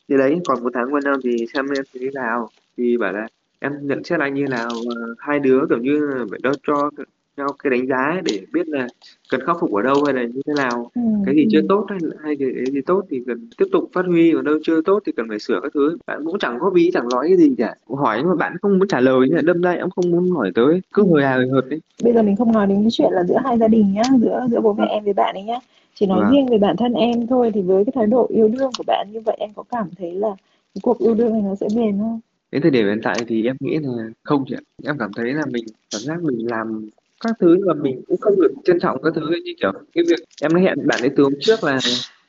thì 0.09 0.17
đấy 0.17 0.39
còn 0.45 0.63
một 0.63 0.69
tháng 0.73 0.93
quen 0.93 1.03
nhau 1.03 1.15
thì 1.23 1.45
xem 1.53 1.69
em 1.69 1.83
thế 1.93 2.09
nào? 2.13 2.49
Thì 2.77 2.97
bảo 2.97 3.13
là 3.13 3.27
em 3.61 3.71
nhận 3.81 4.03
xét 4.03 4.19
anh 4.19 4.33
như 4.33 4.47
nào 4.47 4.69
và 4.87 4.93
hai 5.17 5.39
đứa 5.39 5.65
kiểu 5.69 5.77
như 5.77 5.99
là 5.99 6.25
phải 6.29 6.39
đo 6.43 6.51
cho 6.67 6.89
nhau 7.37 7.47
cái 7.63 7.71
đánh 7.71 7.87
giá 7.87 7.97
ấy 7.97 8.21
để 8.25 8.39
biết 8.53 8.67
là 8.67 8.87
cần 9.29 9.41
khắc 9.45 9.57
phục 9.59 9.73
ở 9.73 9.81
đâu 9.81 10.03
hay 10.03 10.13
là 10.13 10.23
như 10.23 10.41
thế 10.47 10.53
nào 10.53 10.91
Ừm. 10.95 11.25
cái 11.25 11.35
gì 11.35 11.47
chưa 11.51 11.61
tốt 11.69 11.85
hay 11.89 11.99
là 12.01 12.15
hay 12.23 12.35
cái 12.39 12.49
cái 12.55 12.65
gì 12.73 12.81
tốt 12.81 13.03
thì 13.09 13.21
cần 13.27 13.49
tiếp 13.57 13.65
tục 13.71 13.89
phát 13.93 14.05
huy 14.05 14.31
còn 14.33 14.45
đâu 14.45 14.55
chưa 14.63 14.81
tốt 14.81 14.99
thì 15.05 15.11
cần 15.11 15.25
phải 15.29 15.39
sửa 15.39 15.59
các 15.63 15.71
thứ 15.73 15.97
bạn 16.07 16.25
cũng 16.25 16.39
chẳng 16.39 16.57
có 16.59 16.71
ý 16.75 16.91
chẳng 16.93 17.09
nói 17.09 17.25
cái 17.27 17.37
gì 17.37 17.55
cả 17.57 17.75
hỏi 17.97 18.17
nhưng 18.19 18.29
mà 18.29 18.35
bạn 18.35 18.57
không 18.61 18.79
muốn 18.79 18.87
trả 18.87 18.99
lời 18.99 19.19
nhưng 19.21 19.35
mà 19.35 19.41
đâm 19.41 19.61
ra 19.61 19.71
em 19.71 19.89
không 19.89 20.11
muốn 20.11 20.31
hỏi 20.31 20.51
tới 20.55 20.81
cứ 20.93 21.01
Ừm. 21.01 21.11
hồi 21.11 21.23
hài 21.23 21.37
hời 21.37 21.49
hợt 21.49 21.69
đấy 21.69 21.79
Bây 22.03 22.13
giờ 22.13 22.21
mình 22.23 22.35
không 22.35 22.51
nói 22.51 22.67
đến 22.67 22.81
cái 22.81 22.91
chuyện 22.91 23.11
là 23.11 23.23
giữa 23.23 23.37
hai 23.43 23.57
gia 23.57 23.67
đình 23.67 23.93
nhá, 23.93 24.03
giữa 24.21 24.45
giữa 24.51 24.61
bố 24.61 24.73
mẹ 24.73 24.85
em 24.89 25.03
với 25.03 25.13
bạn 25.13 25.35
ấy 25.35 25.43
nhá. 25.43 25.59
Chỉ 25.95 26.05
nói 26.05 26.19
và 26.21 26.29
riêng 26.31 26.47
về 26.47 26.57
bản 26.57 26.77
thân 26.77 26.93
em 26.93 27.27
thôi 27.27 27.51
thì 27.53 27.61
với 27.61 27.85
cái 27.85 27.91
thái 27.95 28.05
độ 28.05 28.27
yêu 28.29 28.47
đương 28.47 28.71
của 28.77 28.83
bạn 28.87 29.07
như 29.11 29.19
vậy 29.25 29.35
em 29.39 29.49
có 29.55 29.63
cảm 29.71 29.89
thấy 29.97 30.11
là 30.11 30.29
cái 30.75 30.79
cuộc 30.81 30.99
yêu 30.99 31.13
đương 31.13 31.33
này 31.33 31.41
nó 31.41 31.55
sẽ 31.55 31.67
bền 31.75 31.97
không? 31.99 32.19
Đến 32.51 32.61
thời 32.61 32.71
điểm 32.71 32.85
hiện 32.87 32.99
tại 33.03 33.15
thì 33.27 33.45
em 33.45 33.55
nghĩ 33.59 33.77
là 33.81 34.09
không 34.23 34.45
chị 34.47 34.55
ạ 34.55 34.61
em 34.83 34.97
cảm 34.97 35.11
thấy 35.15 35.33
là 35.33 35.45
mình 35.51 35.65
cảm 35.91 36.01
giác 36.01 36.23
mình 36.23 36.47
làm 36.49 36.89
các 37.23 37.35
thứ 37.39 37.57
mà 37.67 37.73
mình 37.73 38.01
cũng 38.07 38.17
không 38.17 38.41
được 38.41 38.51
trân 38.63 38.79
trọng 38.79 39.03
các 39.03 39.13
thứ 39.15 39.27
ấy. 39.27 39.41
như 39.45 39.51
kiểu 39.61 39.71
cái 39.93 40.03
việc 40.07 40.19
em 40.41 40.53
đã 40.53 40.61
hẹn 40.61 40.87
bạn 40.87 41.01
ấy 41.01 41.09
từ 41.15 41.23
hôm 41.23 41.33
trước 41.39 41.63
là 41.63 41.79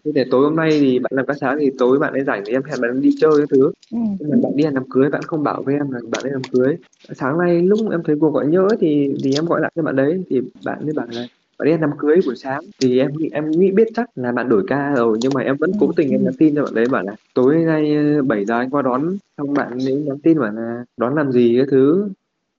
như 0.05 0.13
để 0.15 0.25
tối 0.31 0.45
hôm 0.45 0.57
nay 0.57 0.79
thì 0.81 0.99
bạn 0.99 1.13
làm 1.15 1.27
các 1.27 1.37
sáng 1.41 1.57
thì 1.61 1.71
tối 1.79 1.99
bạn 1.99 2.13
ấy 2.13 2.25
rảnh 2.25 2.43
thì 2.47 2.53
em 2.53 2.63
hẹn 2.63 2.81
bạn 2.81 2.91
ấy 2.91 3.01
đi 3.01 3.11
chơi 3.21 3.33
các 3.39 3.49
thứ 3.51 3.73
Ừm. 3.93 4.17
nhưng 4.21 4.31
mà 4.31 4.37
bạn 4.43 4.53
đi 4.57 4.65
ăn 4.65 4.75
đám 4.75 4.85
cưới 4.91 5.11
bạn 5.11 5.23
không 5.23 5.43
bảo 5.43 5.63
với 5.63 5.75
em 5.75 5.91
là 5.91 6.01
bạn 6.11 6.23
ấy 6.23 6.31
đám 6.33 6.43
cưới 6.53 6.77
sáng 7.17 7.39
nay 7.39 7.63
lúc 7.63 7.91
em 7.91 8.03
thấy 8.05 8.17
cuộc 8.21 8.31
gọi 8.31 8.47
nhớ 8.47 8.69
thì 8.81 9.15
thì 9.23 9.35
em 9.35 9.47
gọi 9.47 9.61
lại 9.61 9.73
cho 9.77 9.83
bạn 9.83 9.97
đấy 9.97 10.25
thì 10.31 10.41
bạn 10.65 10.79
ấy 10.81 10.93
bảo 10.93 11.07
là 11.11 11.27
bạn 11.59 11.69
ấy 11.69 11.79
đám 11.79 11.91
cưới 11.99 12.17
buổi 12.27 12.37
sáng. 12.37 12.61
Thì 12.81 12.99
em 12.99 13.11
nghĩ 13.19 13.29
em 13.33 13.51
nghĩ 13.51 13.71
biết 13.73 13.89
chắc 13.95 14.11
là 14.15 14.33
bạn 14.33 14.49
đổi 14.49 14.65
ca 14.69 14.95
rồi, 14.97 15.19
nhưng 15.21 15.33
mà 15.35 15.41
em 15.43 15.57
vẫn 15.57 15.71
cố 15.81 15.93
tình 15.97 16.11
em 16.11 16.25
nhắn 16.25 16.35
tin 16.39 16.55
cho 16.55 16.63
bạn 16.65 16.75
đấy, 16.75 16.89
bảo 16.89 17.03
là 17.03 17.13
tối 17.35 17.57
nay 17.57 17.97
ờ, 17.97 18.23
7 18.23 18.45
giờ 18.45 18.59
anh 18.59 18.71
qua 18.71 18.83
đón. 18.83 19.17
Xong 19.39 19.55
bạn 19.55 19.71
ấy 19.87 19.95
nhắn 20.07 20.19
tin 20.23 20.41
bảo 20.41 20.53
là 20.53 20.85
đón 20.97 21.15
làm 21.15 21.33
gì 21.33 21.55
cái 21.59 21.67
thứ? 21.71 22.09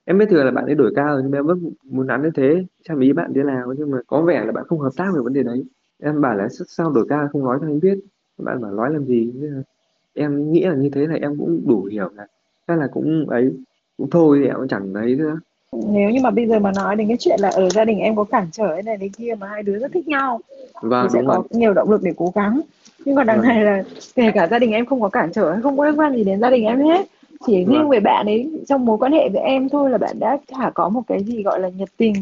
Em 0.06 0.18
biết 0.18 0.26
thừa 0.30 0.44
là 0.44 0.52
bạn 0.52 0.66
ấy 0.66 0.76
đổi 0.76 0.94
ca 0.96 1.04
rồi, 1.08 1.22
nhưng 1.24 1.32
mà 1.32 1.38
em 1.38 1.46
vẫn 1.46 1.72
muốn 1.90 2.08
nhắn 2.08 2.24
như 2.24 2.30
thế. 2.36 2.66
Xem 2.90 3.00
ý 3.00 3.14
bạn 3.14 3.32
thế 3.36 3.44
nào 3.44 3.74
nhưng 3.78 3.92
mà 3.92 3.98
có 4.08 4.22
vẻ 4.22 4.46
là 4.46 4.52
bạn 4.52 4.66
không 4.68 4.80
hợp 4.80 4.92
tác 4.98 5.12
về 5.16 5.22
vấn 5.22 5.34
đề 5.34 5.44
đấy. 5.44 5.64
Em 6.04 6.22
bảo 6.22 6.36
là 6.36 6.48
"Sao- 6.68 6.92
đổi 6.92 7.06
ca 7.10 7.28
không 7.32 7.44
nói 7.44 7.58
cho 7.62 7.68
anh 7.68 7.80
biết? 7.80 8.00
Bạn 8.38 8.62
bảo 8.62 8.72
nói 8.72 8.94
làm 8.94 9.06
gì? 9.06 9.34
Em 10.14 10.52
nghĩ 10.52 10.64
là 10.66 10.76
như 10.76 10.90
thế 10.94 11.08
là 11.08 11.16
em 11.16 11.38
cũng 11.40 11.62
đủ 11.68 11.84
hiểu 11.92 12.10
là, 12.16 12.28
chắc 12.68 12.80
là 12.80 12.88
cũng 12.94 13.30
ấy, 13.30 13.54
cũng 13.98 14.10
thôi 14.10 14.40
thì 14.42 14.48
em 14.48 14.56
cũng 14.58 14.68
chẳng 14.68 14.94
ấy 14.94 15.16
nữa. 15.16 15.40
Nếu 15.88 16.10
như 16.10 16.22
mà 16.22 16.32
bây 16.32 16.48
giờ 16.48 16.60
mà 16.60 16.72
nói 16.76 16.96
đến 16.96 17.08
cái 17.08 17.18
chuyện 17.20 17.40
là 17.40 17.50
ở 17.50 17.70
gia 17.70 17.86
đình 17.86 18.00
em 18.00 18.16
có 18.16 18.24
cản 18.24 18.48
trở 18.52 18.68
cái 18.74 18.84
này 18.84 18.98
thế 18.98 19.10
kia 19.18 19.36
mà 19.40 19.48
hai 19.48 19.64
đứa 19.64 19.80
rất 19.80 19.92
thích 19.94 20.08
nhau 20.08 20.40
thì 20.82 20.88
vâng 20.90 21.10
sẽ 21.14 21.20
đúng 21.20 21.28
rồi 21.28 21.38
có 21.38 21.44
nhiều 21.50 21.74
động 21.74 21.92
lực 21.92 22.04
để 22.04 22.14
cố 22.18 22.32
gắng. 22.36 22.62
Nhưng 23.06 23.16
còn 23.16 23.28
đằng 23.28 23.38
vâng 23.38 23.48
này 23.48 23.64
là 23.64 23.84
kể 24.16 24.32
cả 24.34 24.48
gia 24.48 24.60
đình 24.60 24.72
em 24.72 24.86
không 24.86 25.02
có 25.02 25.10
cản 25.10 25.32
trở, 25.34 25.60
không 25.64 25.78
có 25.78 25.86
liên 25.86 26.00
quan 26.00 26.16
gì 26.16 26.24
đến 26.24 26.40
gia 26.40 26.50
đình 26.50 26.66
em 26.66 26.80
hết. 26.80 27.06
Chỉ 27.46 27.54
riêng 27.54 27.66
vâng 27.68 27.90
về 27.90 28.00
bạn 28.00 28.26
ấy 28.26 28.52
trong 28.68 28.86
mối 28.86 28.98
quan 28.98 29.12
hệ 29.12 29.30
với 29.30 29.42
em 29.42 29.70
thôi 29.70 29.90
là 29.90 29.98
bạn 29.98 30.20
đã 30.20 30.38
chả 30.48 30.70
có 30.70 30.90
một 30.90 31.02
cái 31.08 31.24
gì 31.24 31.44
gọi 31.44 31.60
là 31.60 31.70
nhiệt 31.70 31.90
tình, 31.98 32.14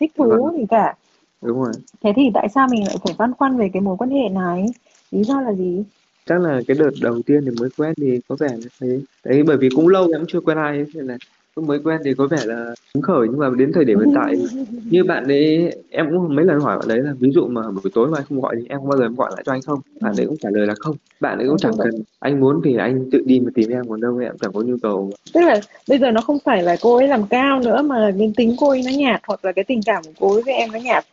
thích 0.00 0.12
thú 0.16 0.24
vâng 0.24 0.58
gì 0.58 0.66
cả. 0.68 0.94
đúng 1.42 1.62
rồi 1.62 1.72
Thế 2.02 2.12
thì 2.16 2.30
tại 2.34 2.48
sao 2.54 2.68
mình 2.70 2.86
lại 2.86 2.96
phải 3.04 3.14
băn 3.18 3.32
khoăn 3.34 3.56
về 3.56 3.70
cái 3.72 3.80
mối 3.80 3.96
quan 3.96 4.10
hệ 4.10 4.28
này? 4.28 4.66
Lý 5.10 5.24
do 5.24 5.40
là 5.40 5.52
gì? 5.52 5.84
chắc 6.28 6.40
là 6.40 6.60
cái 6.66 6.76
đợt 6.80 6.90
đầu 7.02 7.22
tiên 7.26 7.44
thì 7.44 7.50
mới 7.60 7.68
quen 7.76 7.94
thì 7.96 8.20
có 8.28 8.36
vẻ 8.40 8.48
là 8.48 8.68
thế 8.80 9.00
đấy 9.24 9.42
bởi 9.42 9.56
vì 9.56 9.68
cũng 9.76 9.88
lâu 9.88 10.02
em 10.02 10.20
cũng 10.20 10.26
chưa 10.28 10.40
quen 10.40 10.58
ai 10.58 10.84
nên 10.94 11.06
là 11.06 11.16
lúc 11.56 11.68
mới 11.68 11.78
quen 11.84 12.00
thì 12.04 12.14
có 12.14 12.26
vẻ 12.26 12.38
là 12.44 12.74
hứng 12.94 13.02
khởi 13.02 13.28
nhưng 13.30 13.38
mà 13.38 13.50
đến 13.56 13.72
thời 13.72 13.84
điểm 13.84 13.98
hiện 13.98 14.14
tại 14.14 14.36
như 14.90 15.04
bạn 15.04 15.28
ấy 15.28 15.72
em 15.90 16.06
cũng 16.10 16.36
mấy 16.36 16.44
lần 16.44 16.60
hỏi 16.60 16.78
bạn 16.78 16.88
đấy 16.88 16.98
là 16.98 17.12
ví 17.18 17.30
dụ 17.30 17.46
mà 17.46 17.62
buổi 17.70 17.90
tối 17.94 18.08
mà 18.08 18.18
anh 18.18 18.24
không 18.28 18.40
gọi 18.40 18.56
thì 18.60 18.66
em 18.68 18.80
có 18.80 18.86
bao 18.86 18.98
giờ 18.98 19.04
em 19.04 19.14
gọi 19.14 19.30
lại 19.34 19.42
cho 19.46 19.52
anh 19.52 19.62
không? 19.62 19.80
Bạn 20.00 20.14
ấy 20.16 20.26
cũng 20.26 20.36
trả 20.40 20.48
lời 20.52 20.66
là 20.66 20.74
không. 20.78 20.96
Bạn 21.20 21.38
ấy 21.38 21.48
cũng 21.48 21.58
chẳng 21.58 21.72
cần 21.78 21.90
anh 22.20 22.40
muốn 22.40 22.60
thì 22.64 22.76
anh 22.76 23.10
tự 23.12 23.22
đi 23.26 23.40
mà 23.40 23.50
tìm 23.54 23.70
em 23.70 23.88
còn 23.88 24.00
đâu 24.00 24.18
em 24.18 24.38
chẳng 24.40 24.52
có 24.52 24.60
nhu 24.60 24.76
cầu. 24.82 25.10
Tức 25.32 25.40
là 25.40 25.60
bây 25.88 25.98
giờ 25.98 26.10
nó 26.10 26.20
không 26.20 26.38
phải 26.44 26.62
là 26.62 26.76
cô 26.82 26.96
ấy 26.96 27.08
làm 27.08 27.26
cao 27.26 27.60
nữa 27.60 27.82
mà 27.82 28.10
cái 28.18 28.32
tính 28.36 28.56
cô 28.60 28.68
ấy 28.68 28.82
nó 28.84 28.90
nhạt 28.98 29.20
hoặc 29.26 29.44
là 29.44 29.52
cái 29.52 29.64
tình 29.64 29.80
cảm 29.86 30.02
của 30.04 30.12
cô 30.20 30.32
ấy 30.32 30.42
với 30.42 30.54
em 30.54 30.72
nó 30.72 30.78
nhạt. 30.78 31.04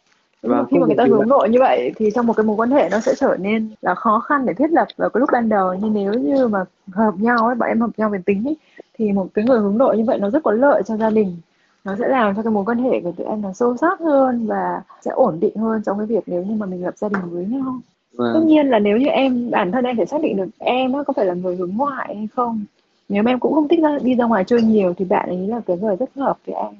Và 0.41 0.63
khi 0.63 0.67
không 0.72 0.79
mà 0.79 0.86
người 0.88 0.96
ta 0.96 1.06
hướng 1.06 1.27
nội 1.27 1.50
như 1.50 1.60
vậy 1.60 1.91
thì 1.96 2.10
trong 2.15 2.27
một 2.27 2.34
cái 2.34 2.44
mối 2.44 2.56
quan 2.56 2.72
hệ 2.72 2.89
nó 2.91 3.00
sẽ 3.00 3.13
trở 3.17 3.38
nên 3.39 3.70
là 3.82 3.96
khó 3.96 4.20
khăn 4.20 4.46
để 4.46 4.53
thiết 4.53 4.72
lập 4.72 4.88
vào 4.98 5.10
cái 5.10 5.20
lúc 5.20 5.29
ban 5.34 5.50
đầu. 5.50 5.75
Nhưng 5.82 5.94
nếu 5.94 6.13
như 6.13 6.48
mà 6.48 6.60
hợp 6.91 7.13
nhau 7.17 7.38
ấy 7.48 7.56
bọn 7.56 7.70
em 7.70 7.82
hợp 7.82 7.91
nhau 7.98 8.10
về 8.10 8.20
tính 8.25 8.44
ấy 8.46 8.56
thì 9.03 9.12
một 9.12 9.27
cái 9.33 9.45
người 9.45 9.60
hướng 9.60 9.77
nội 9.77 9.98
như 9.98 10.03
vậy 10.03 10.17
nó 10.19 10.29
rất 10.29 10.43
có 10.43 10.51
lợi 10.51 10.81
cho 10.86 10.98
gia 10.98 11.10
đình. 11.10 11.36
Nó 11.83 11.95
sẽ 12.00 12.07
làm 12.07 12.36
cho 12.36 12.41
cái 12.41 12.51
mối 12.51 12.65
quan 12.65 12.77
hệ 12.77 13.01
của 13.01 13.12
tụi 13.12 13.27
em 13.27 13.41
nó 13.41 13.53
sâu 13.53 13.77
sắc 13.77 14.00
hơn 14.00 14.48
và 14.48 14.81
sẽ 15.01 15.12
ổn 15.12 15.39
định 15.39 15.55
hơn 15.55 15.81
trong 15.86 15.98
cái 15.98 16.07
việc 16.07 16.24
nếu 16.25 16.43
như 16.43 16.55
mà 16.55 16.65
mình 16.65 16.83
lập 16.83 16.98
gia 16.98 17.10
đình 17.10 17.29
với 17.31 17.45
nhau. 17.45 17.79
Và 18.17 18.25
tất 18.33 18.39
nhiên 18.45 18.67
là 18.67 18.79
nếu 18.79 18.98
như 18.98 19.07
em 19.07 19.51
bản 19.51 19.72
thân 19.72 19.86
em 19.86 19.98
phải 19.98 20.05
xác 20.05 20.22
định 20.22 20.38
được 20.38 20.50
em 20.60 20.93
có 21.07 21.13
phải 21.13 21.25
là 21.25 21.33
người 21.33 21.55
hướng 21.55 21.72
ngoại 21.75 22.15
hay 22.15 22.27
không. 22.36 22.65
Nếu 23.10 23.24
mà 23.24 23.31
em 23.31 23.39
cũng 23.39 23.53
không 23.53 23.67
thích 23.67 23.79
ra, 23.83 23.98
đi 24.03 24.15
ra 24.15 24.25
ngoài 24.25 24.43
chơi 24.43 24.62
nhiều 24.62 24.93
thì 24.98 25.05
bạn 25.05 25.29
ấy 25.29 25.48
là 25.48 25.62
cái 25.65 25.77
người 25.77 25.95
rất 25.95 26.10
hợp 26.15 26.38
với 26.48 26.55
em. 26.55 26.74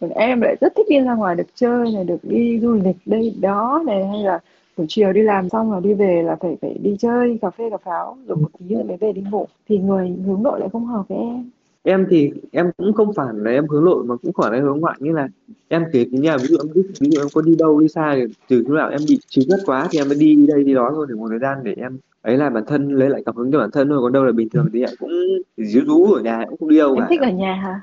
Còn 0.00 0.10
em 0.10 0.40
lại 0.40 0.56
rất 0.60 0.72
thích 0.76 0.86
đi 0.88 1.00
ra 1.00 1.14
ngoài 1.14 1.34
được 1.34 1.46
chơi 1.54 1.92
này 1.92 2.04
được 2.04 2.18
đi 2.22 2.60
du 2.60 2.72
lịch 2.72 2.96
đây 3.06 3.34
đó 3.40 3.82
này 3.86 4.06
hay 4.06 4.22
là 4.22 4.38
buổi 4.76 4.86
chiều 4.88 5.12
đi 5.12 5.22
làm 5.22 5.48
xong 5.48 5.70
rồi 5.70 5.80
đi 5.80 5.94
về 5.94 6.22
là 6.22 6.36
phải 6.36 6.56
phải 6.60 6.74
đi 6.82 6.96
chơi 6.98 7.38
cà 7.42 7.50
phê 7.50 7.70
cà 7.70 7.76
pháo 7.76 8.16
rồi 8.26 8.36
một 8.36 8.48
tí 8.58 8.74
nữa 8.74 8.82
mới 8.88 8.96
về 8.96 9.12
đi 9.12 9.22
ngủ. 9.30 9.46
Thì 9.68 9.78
người 9.78 10.16
hướng 10.26 10.42
nội 10.42 10.60
lại 10.60 10.68
không 10.72 10.86
hợp 10.86 11.08
với 11.08 11.18
em 11.18 11.50
em 11.88 12.06
thì 12.10 12.30
em 12.50 12.70
cũng 12.76 12.92
không 12.92 13.14
phải 13.14 13.26
là 13.34 13.50
em 13.50 13.68
hướng 13.68 13.84
nội 13.84 14.04
mà 14.04 14.16
cũng 14.16 14.32
phải 14.42 14.52
là 14.52 14.60
hướng 14.60 14.80
ngoại. 14.80 14.96
Như 15.00 15.12
là 15.12 15.28
em 15.68 15.84
kể 15.92 16.06
cái 16.12 16.20
nhà 16.20 16.36
ví 16.36 16.46
dụ 16.46 16.56
em 16.56 16.66
biết 16.74 16.82
ví 17.00 17.10
dụ 17.10 17.20
em 17.20 17.28
có 17.32 17.42
đi 17.42 17.56
đâu 17.58 17.80
đi 17.80 17.88
xa 17.88 18.14
thì 18.16 18.34
từ 18.48 18.56
lúc 18.56 18.76
nào 18.76 18.88
em 18.90 19.00
bị 19.08 19.18
trí 19.28 19.46
gắt 19.50 19.60
quá 19.66 19.88
thì 19.90 19.98
em 19.98 20.08
mới 20.08 20.18
đi 20.18 20.34
đi 20.34 20.46
đây 20.46 20.64
đi 20.64 20.74
đó 20.74 20.90
thôi 20.94 21.06
để 21.08 21.14
một 21.14 21.28
thời 21.28 21.38
gian 21.38 21.58
để 21.62 21.74
em 21.76 21.98
ấy 22.22 22.36
là 22.36 22.50
bản 22.50 22.64
thân 22.66 22.88
lấy 22.88 23.08
lại 23.10 23.22
cảm 23.26 23.36
hứng 23.36 23.52
cho 23.52 23.58
bản 23.58 23.70
thân 23.70 23.88
thôi. 23.88 23.98
Còn 24.02 24.12
đâu 24.12 24.24
là 24.24 24.32
bình 24.32 24.48
thường 24.48 24.68
thì 24.72 24.80
em 24.80 24.90
cũng 24.98 25.10
díu 25.56 25.82
rú 25.86 26.12
ở 26.12 26.20
nhà 26.20 26.38
em 26.38 26.48
cũng 26.48 26.58
không 26.58 26.68
đi 26.68 26.78
đâu 26.78 26.94
em 26.94 27.00
cả. 27.00 27.06
thích 27.10 27.20
ở 27.20 27.30
nhà 27.30 27.54
hả? 27.54 27.80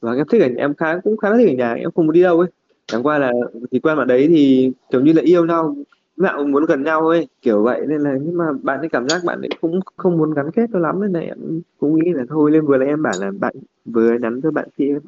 Và 0.00 0.12
em 0.12 0.26
thích 0.30 0.42
ở 0.42 0.48
em 0.56 0.74
khá 0.74 0.98
cũng 0.98 1.16
khá 1.16 1.36
thích 1.36 1.48
ở 1.48 1.54
nhà 1.54 1.74
em 1.74 1.90
không 1.94 2.06
muốn 2.06 2.14
đi 2.14 2.22
đâu 2.22 2.40
ấy. 2.40 2.48
Chẳng 2.86 3.02
qua 3.02 3.18
là 3.18 3.32
thì 3.70 3.78
quen 3.78 3.96
bạn 3.96 4.06
đấy 4.06 4.26
thì 4.28 4.72
kiểu 4.90 5.00
như 5.00 5.12
là 5.12 5.22
yêu 5.22 5.46
nhau 5.46 5.76
nào 6.16 6.34
cũng 6.38 6.50
muốn 6.52 6.64
gần 6.66 6.82
nhau 6.84 7.00
thôi 7.00 7.26
kiểu 7.42 7.62
vậy 7.62 7.86
nên 7.88 8.00
là 8.00 8.18
nhưng 8.22 8.36
mà 8.36 8.44
bạn 8.62 8.78
ấy 8.80 8.88
cảm 8.88 9.08
giác 9.08 9.24
bạn 9.24 9.40
ấy 9.40 9.50
cũng 9.60 9.80
không 9.96 10.18
muốn 10.18 10.34
gắn 10.34 10.50
kết 10.50 10.70
cho 10.72 10.78
lắm 10.78 11.00
nên 11.00 11.12
là 11.12 11.20
em 11.20 11.60
cũng 11.78 11.98
nghĩ 11.98 12.12
là 12.12 12.24
thôi 12.28 12.50
lên 12.50 12.66
vừa 12.66 12.76
là 12.76 12.86
em 12.86 13.02
bảo 13.02 13.18
là 13.18 13.30
bạn 13.40 13.54
vừa 13.84 14.14
nhắn 14.18 14.40
cho 14.42 14.50
bạn 14.50 14.68
kia 14.78 14.98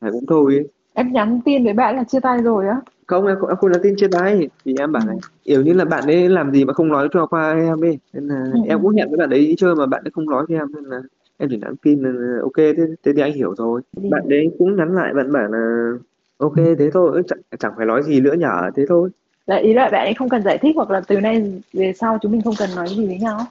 là 0.00 0.10
cũng 0.10 0.26
thôi 0.26 0.54
ấy. 0.54 0.68
em 0.94 1.12
nhắn 1.12 1.40
tin 1.44 1.64
với 1.64 1.72
bạn 1.72 1.96
là 1.96 2.04
chia 2.04 2.20
tay 2.20 2.42
rồi 2.42 2.68
á 2.68 2.80
không 3.06 3.26
em 3.26 3.36
không, 3.40 3.48
em 3.48 3.56
không 3.56 3.70
nhắn 3.72 3.80
tin 3.82 3.94
trên 3.98 4.10
đấy 4.10 4.48
thì 4.64 4.74
em 4.78 4.92
bảo 4.92 5.02
ừ. 5.02 5.06
này 5.06 5.16
kiểu 5.44 5.62
như 5.62 5.72
là 5.72 5.84
bạn 5.84 6.06
ấy 6.06 6.28
làm 6.28 6.52
gì 6.52 6.64
mà 6.64 6.72
không 6.72 6.88
nói 6.88 7.08
cho 7.12 7.26
qua 7.26 7.52
em 7.54 7.84
ấy 7.84 7.98
nên 8.12 8.28
là 8.28 8.44
Ừ. 8.52 8.58
em 8.68 8.78
cũng 8.82 8.96
hẹn 8.96 9.10
với 9.10 9.18
bạn 9.18 9.30
ấy 9.30 9.46
đi 9.46 9.54
chơi 9.58 9.74
mà 9.74 9.86
bạn 9.86 10.04
ấy 10.04 10.10
không 10.14 10.26
nói 10.30 10.46
cho 10.48 10.54
em 10.54 10.72
nên 10.74 10.84
là 10.84 11.02
em 11.36 11.48
chỉ 11.50 11.58
nhắn 11.58 11.76
tin 11.82 12.02
là 12.02 12.38
ok 12.42 12.56
thế, 12.56 12.72
thế 13.02 13.12
thì 13.16 13.22
anh 13.22 13.32
hiểu 13.32 13.54
rồi 13.54 13.80
Gì? 13.96 14.08
bạn 14.10 14.22
đấy 14.28 14.50
cũng 14.58 14.76
nhắn 14.76 14.94
lại 14.94 15.14
bạn 15.14 15.32
bảo 15.32 15.48
là 15.48 15.92
ok 16.36 16.56
thế 16.78 16.90
thôi 16.92 17.22
chẳng, 17.28 17.38
chẳng 17.58 17.72
phải 17.76 17.86
nói 17.86 18.02
gì 18.02 18.20
nữa 18.20 18.32
nhở 18.38 18.70
thế 18.76 18.84
thôi 18.88 19.10
Là 19.46 19.56
ý 19.56 19.72
là 19.72 19.88
bạn 19.90 20.06
ấy 20.06 20.14
không 20.14 20.28
cần 20.28 20.42
giải 20.42 20.58
thích 20.58 20.76
hoặc 20.76 20.90
là 20.90 21.00
từ 21.00 21.20
nay 21.20 21.52
về 21.72 21.92
sau 22.00 22.18
chúng 22.22 22.32
mình 22.32 22.42
không 22.42 22.54
cần 22.58 22.70
nói 22.76 22.88
gì 22.88 23.06
với 23.06 23.18
nhau. 23.18 23.46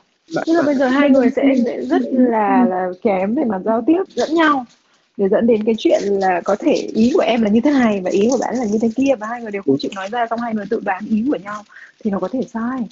Tức 0.45 0.53
là 0.53 0.61
bây 0.61 0.75
giờ 0.75 0.87
hai 0.87 1.09
người 1.09 1.29
sẽ 1.29 1.43
sẽ 1.65 1.81
rất 1.81 2.01
là 2.11 2.65
là 2.69 2.89
kém 3.01 3.35
về 3.35 3.43
mặt 3.43 3.61
giao 3.65 3.83
tiếp 3.87 4.03
lẫn 4.15 4.33
nhau 4.33 4.65
để 5.17 5.29
dẫn 5.29 5.47
đến 5.47 5.63
cái 5.63 5.75
chuyện 5.77 6.01
là 6.03 6.41
có 6.41 6.55
thể 6.55 6.73
ý 6.73 7.11
của 7.13 7.21
em 7.21 7.41
là 7.41 7.49
như 7.49 7.61
thế 7.63 7.71
này 7.71 8.01
và 8.03 8.09
ý 8.11 8.27
của 8.31 8.37
bạn 8.41 8.55
là 8.55 8.65
như 8.65 8.77
thế 8.81 8.89
kia 8.95 9.15
và 9.19 9.27
hai 9.27 9.41
người 9.41 9.51
đều 9.51 9.61
không 9.61 9.77
chịu 9.79 9.91
nói 9.95 10.09
ra 10.11 10.27
xong 10.29 10.39
hai 10.39 10.55
người 10.55 10.65
tự 10.69 10.79
đoán 10.85 11.03
ý 11.09 11.25
của 11.31 11.37
nhau 11.43 11.61
thì 12.03 12.11
nó 12.11 12.19
có 12.19 12.27
thể 12.27 12.41
sai. 12.53 12.87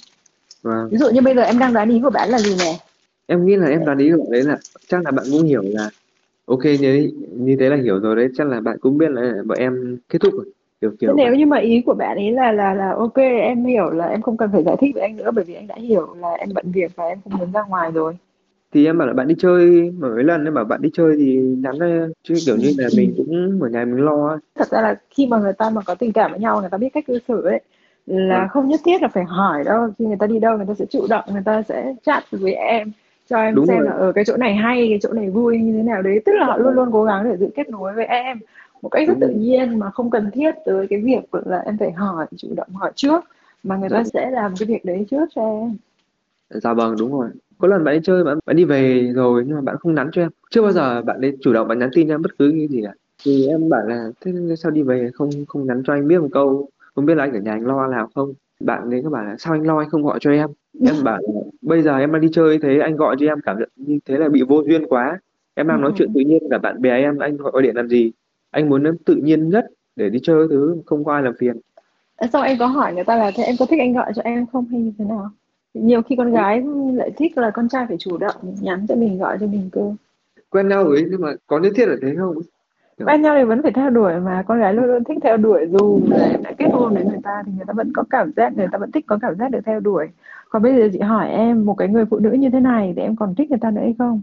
và 0.62 0.86
Ví 0.90 0.98
dụ 0.98 1.10
như 1.10 1.20
bây 1.20 1.34
giờ 1.34 1.42
em 1.42 1.58
đang 1.58 1.72
đoán 1.72 1.90
ý 1.90 2.00
của 2.02 2.10
bạn 2.10 2.28
là 2.30 2.38
gì 2.38 2.56
nè? 2.58 2.78
em 3.26 3.46
nghĩ 3.46 3.56
là 3.56 3.66
em 3.68 3.84
đoán 3.84 3.98
ý 3.98 4.10
của 4.16 4.26
đấy 4.32 4.42
là 4.42 4.58
chắc 4.88 5.04
là 5.04 5.10
bạn 5.10 5.26
cũng 5.32 5.42
hiểu 5.42 5.62
là 5.64 5.90
ok 6.46 6.64
như 6.64 7.10
như 7.32 7.56
thế 7.60 7.68
là 7.68 7.76
hiểu 7.76 7.98
rồi 7.98 8.16
đấy 8.16 8.28
chắc 8.36 8.46
là 8.46 8.60
bạn 8.60 8.78
cũng 8.80 8.98
biết 8.98 9.10
là 9.10 9.32
bọn 9.46 9.58
em 9.58 9.98
kết 10.08 10.18
thúc 10.20 10.34
rồi 10.34 10.44
kiểu 10.82 10.90
kiểu 11.00 11.14
nếu 11.16 11.34
như 11.34 11.46
mà 11.46 11.58
ý 11.58 11.82
của 11.86 11.94
bạn 11.94 12.16
ấy 12.16 12.32
là 12.32 12.52
là 12.52 12.74
là 12.74 12.92
ok 12.98 13.16
em 13.16 13.64
hiểu 13.64 13.90
là 13.90 14.06
em 14.06 14.22
không 14.22 14.36
cần 14.36 14.50
phải 14.52 14.62
giải 14.64 14.76
thích 14.80 14.90
với 14.94 15.02
anh 15.02 15.16
nữa 15.16 15.30
bởi 15.34 15.44
vì 15.44 15.54
anh 15.54 15.66
đã 15.66 15.74
hiểu 15.78 16.14
là 16.14 16.32
em 16.32 16.48
bận 16.54 16.72
việc 16.72 16.92
và 16.96 17.04
em 17.06 17.18
không 17.24 17.38
muốn 17.38 17.52
ra 17.52 17.62
ngoài 17.68 17.90
rồi. 17.90 18.16
thì 18.72 18.86
em 18.86 18.98
bảo 18.98 19.08
là 19.08 19.14
bạn 19.14 19.28
đi 19.28 19.34
chơi 19.38 19.90
mà 19.90 20.08
mấy 20.08 20.24
lần 20.24 20.44
em 20.44 20.54
bảo 20.54 20.64
bạn 20.64 20.82
đi 20.82 20.90
chơi 20.94 21.16
thì 21.18 21.36
nhắn 21.36 21.78
ra 21.78 22.06
chứ 22.22 22.34
kiểu 22.46 22.56
như 22.56 22.74
là 22.78 22.88
Ừ. 22.92 22.96
mình 22.96 23.14
cũng 23.16 23.58
ở 23.62 23.68
nhà 23.68 23.84
mình 23.84 24.04
lo 24.04 24.28
ấy. 24.28 24.38
Thật 24.54 24.68
ra 24.70 24.80
là 24.80 24.94
khi 25.10 25.26
mà 25.26 25.38
người 25.38 25.52
ta 25.52 25.70
mà 25.70 25.82
có 25.86 25.94
tình 25.94 26.12
cảm 26.12 26.30
với 26.30 26.40
nhau 26.40 26.60
người 26.60 26.70
ta 26.70 26.78
biết 26.78 26.88
cách 26.94 27.04
cư 27.06 27.18
xử 27.28 27.42
ấy 27.42 27.60
là 28.06 28.40
Vâng, 28.40 28.48
không 28.48 28.68
nhất 28.68 28.80
thiết 28.84 29.02
là 29.02 29.08
phải 29.08 29.24
hỏi 29.24 29.64
đâu 29.64 29.88
khi 29.98 30.06
người 30.06 30.16
ta 30.20 30.26
đi 30.26 30.38
đâu 30.38 30.56
người 30.56 30.66
ta 30.66 30.74
sẽ 30.74 30.84
chủ 30.90 31.06
động 31.10 31.24
người 31.32 31.42
ta 31.44 31.62
sẽ 31.62 31.94
chat 32.02 32.24
với 32.30 32.54
em 32.54 32.92
cho 33.28 33.36
em 33.42 33.54
đúng 33.54 33.66
xem 33.66 33.78
rồi 33.78 33.86
là 33.86 33.92
ở 33.92 34.12
cái 34.12 34.24
chỗ 34.24 34.36
này 34.36 34.54
hay 34.54 34.86
cái 34.90 34.98
chỗ 35.02 35.12
này 35.12 35.30
vui 35.30 35.58
như 35.58 35.72
thế 35.76 35.82
nào 35.82 36.02
đấy 36.02 36.20
tức 36.26 36.32
là 36.32 36.44
họ 36.46 36.56
luôn 36.56 36.74
luôn 36.74 36.88
cố 36.92 37.04
gắng 37.04 37.24
để 37.30 37.36
giữ 37.36 37.48
kết 37.56 37.68
nối 37.70 37.92
với 37.94 38.04
em 38.06 38.40
một 38.82 38.88
cách 38.88 39.08
rất 39.08 39.14
tự 39.20 39.28
nhiên 39.28 39.78
mà 39.78 39.90
không 39.90 40.10
cần 40.10 40.30
thiết 40.30 40.54
tới 40.64 40.86
cái 40.90 41.00
việc 41.00 41.34
là 41.46 41.58
em 41.58 41.78
phải 41.78 41.92
hỏi 41.92 42.26
chủ 42.36 42.48
động 42.56 42.68
hỏi 42.74 42.92
trước 42.94 43.24
mà 43.62 43.76
người 43.76 43.88
ta 43.88 44.04
sẽ 44.04 44.30
làm 44.30 44.54
cái 44.58 44.66
việc 44.66 44.84
đấy 44.84 45.06
trước 45.10 45.28
cho 45.34 45.42
em. 45.42 45.76
Dạ 46.50 46.72
vâng 46.72 46.96
đúng 46.98 47.12
rồi. 47.12 47.28
Có 47.58 47.68
lần 47.68 47.84
bạn 47.84 47.94
đi 47.94 48.00
chơi 48.04 48.24
bạn 48.24 48.38
bạn 48.46 48.56
đi 48.56 48.64
về 48.64 49.12
rồi 49.14 49.44
nhưng 49.46 49.54
mà 49.54 49.60
bạn 49.60 49.76
không 49.80 49.94
nhắn 49.94 50.10
cho 50.12 50.22
em. 50.22 50.30
Chưa 50.50 50.62
bao 50.62 50.72
giờ 50.72 51.02
bạn 51.02 51.20
ấy 51.20 51.36
chủ 51.40 51.52
động 51.52 51.68
bạn 51.68 51.78
nhắn 51.78 51.90
tin 51.92 52.08
cho 52.08 52.14
em 52.14 52.22
bất 52.22 52.38
cứ 52.38 52.50
cái 52.50 52.68
gì 52.68 52.82
cả. 52.84 52.92
Thì 53.24 53.46
em 53.46 53.68
bảo 53.68 53.86
là 53.86 54.10
thế 54.20 54.32
sao 54.58 54.70
đi 54.70 54.82
về 54.82 55.10
không 55.14 55.30
không 55.48 55.66
nhắn 55.66 55.82
cho 55.86 55.92
anh 55.92 56.08
biết 56.08 56.20
một 56.20 56.28
câu? 56.32 56.68
Không 56.94 57.06
biết 57.06 57.14
là 57.14 57.24
anh 57.24 57.32
ở 57.32 57.40
nhà 57.40 57.52
anh 57.52 57.66
lo 57.66 57.86
nào 57.86 58.08
không? 58.14 58.32
Bạn 58.60 58.90
ấy 58.90 59.02
có 59.04 59.10
bảo 59.10 59.24
là 59.24 59.36
sao 59.38 59.52
anh 59.52 59.66
lo 59.66 59.78
anh 59.78 59.90
không 59.90 60.02
gọi 60.02 60.18
cho 60.20 60.30
em? 60.30 60.50
Em 60.86 60.94
bảo 61.04 61.18
là 61.22 61.40
bây 61.62 61.82
giờ 61.82 61.98
em 61.98 62.12
đang 62.12 62.22
đi 62.22 62.28
chơi 62.32 62.58
thế 62.62 62.78
anh 62.78 62.96
gọi 62.96 63.16
cho 63.18 63.26
em 63.26 63.40
cảm 63.40 63.58
nhận 63.58 63.68
như 63.76 63.98
thế 64.04 64.18
là 64.18 64.28
bị 64.28 64.42
vô 64.48 64.62
duyên 64.66 64.86
quá. 64.88 65.18
Em 65.54 65.66
ừ. 65.66 65.70
đang 65.70 65.80
nói 65.80 65.92
chuyện 65.96 66.12
tự 66.14 66.20
nhiên 66.20 66.42
cả 66.50 66.58
bạn 66.58 66.82
bè 66.82 66.90
em 66.90 67.18
anh 67.18 67.36
gọi 67.36 67.62
điện 67.62 67.76
làm 67.76 67.88
gì 67.88 68.12
anh 68.52 68.68
muốn 68.68 68.84
em 68.84 68.96
tự 69.04 69.14
nhiên 69.14 69.48
nhất 69.48 69.66
để 69.96 70.10
đi 70.10 70.18
chơi 70.22 70.46
thứ 70.50 70.82
không 70.86 71.04
có 71.04 71.12
ai 71.12 71.22
làm 71.22 71.34
phiền. 71.38 71.56
Xong 72.32 72.42
em 72.42 72.58
có 72.58 72.66
hỏi 72.66 72.94
người 72.94 73.04
ta 73.04 73.16
là 73.16 73.30
thế 73.34 73.42
em 73.42 73.56
có 73.58 73.66
thích 73.66 73.80
anh 73.80 73.92
gọi 73.92 74.12
cho 74.16 74.22
em 74.22 74.46
không 74.46 74.66
hay 74.70 74.80
như 74.80 74.92
thế 74.98 75.04
nào? 75.04 75.30
Nhiều 75.74 76.02
khi 76.02 76.16
con 76.16 76.32
gái 76.32 76.64
lại 76.94 77.10
thích 77.16 77.38
là 77.38 77.50
con 77.50 77.68
trai 77.68 77.86
phải 77.88 77.96
chủ 77.98 78.18
động 78.18 78.36
nhắn 78.60 78.86
cho 78.88 78.94
mình 78.94 79.18
gọi 79.18 79.36
cho 79.40 79.46
mình 79.46 79.68
cơ. 79.72 79.94
Quen 80.50 80.68
nhau 80.68 80.84
ấy, 80.84 81.06
nhưng 81.10 81.20
mà 81.20 81.32
có 81.46 81.58
nhất 81.58 81.72
thiết 81.76 81.86
là 81.86 81.96
thế 82.02 82.14
không? 82.18 82.36
Quen 83.06 83.22
nhau 83.22 83.34
thì 83.38 83.44
vẫn 83.44 83.62
phải 83.62 83.72
theo 83.72 83.90
đuổi 83.90 84.20
mà 84.20 84.42
con 84.46 84.60
gái 84.60 84.74
luôn 84.74 84.84
luôn 84.84 85.04
thích 85.04 85.18
theo 85.22 85.36
đuổi 85.36 85.66
dù 85.72 86.00
là 86.08 86.28
em 86.30 86.42
đã 86.42 86.52
kết 86.58 86.68
hôn 86.72 86.94
với 86.94 87.04
người 87.04 87.20
ta 87.22 87.42
thì 87.46 87.52
người 87.56 87.64
ta 87.66 87.72
vẫn 87.72 87.92
có 87.94 88.04
cảm 88.10 88.32
giác 88.36 88.56
người 88.56 88.68
ta 88.72 88.78
vẫn 88.78 88.92
thích 88.92 89.04
có 89.06 89.18
cảm 89.22 89.34
giác 89.38 89.50
được 89.50 89.60
theo 89.64 89.80
đuổi. 89.80 90.08
Còn 90.48 90.62
bây 90.62 90.76
giờ 90.76 90.88
chị 90.92 91.00
hỏi 91.00 91.30
em 91.30 91.66
một 91.66 91.74
cái 91.74 91.88
người 91.88 92.04
phụ 92.04 92.18
nữ 92.18 92.30
như 92.30 92.50
thế 92.50 92.60
này 92.60 92.92
thì 92.96 93.02
em 93.02 93.16
còn 93.16 93.34
thích 93.34 93.50
người 93.50 93.58
ta 93.58 93.70
nữa 93.70 93.80
hay 93.80 93.94
không 93.98 94.20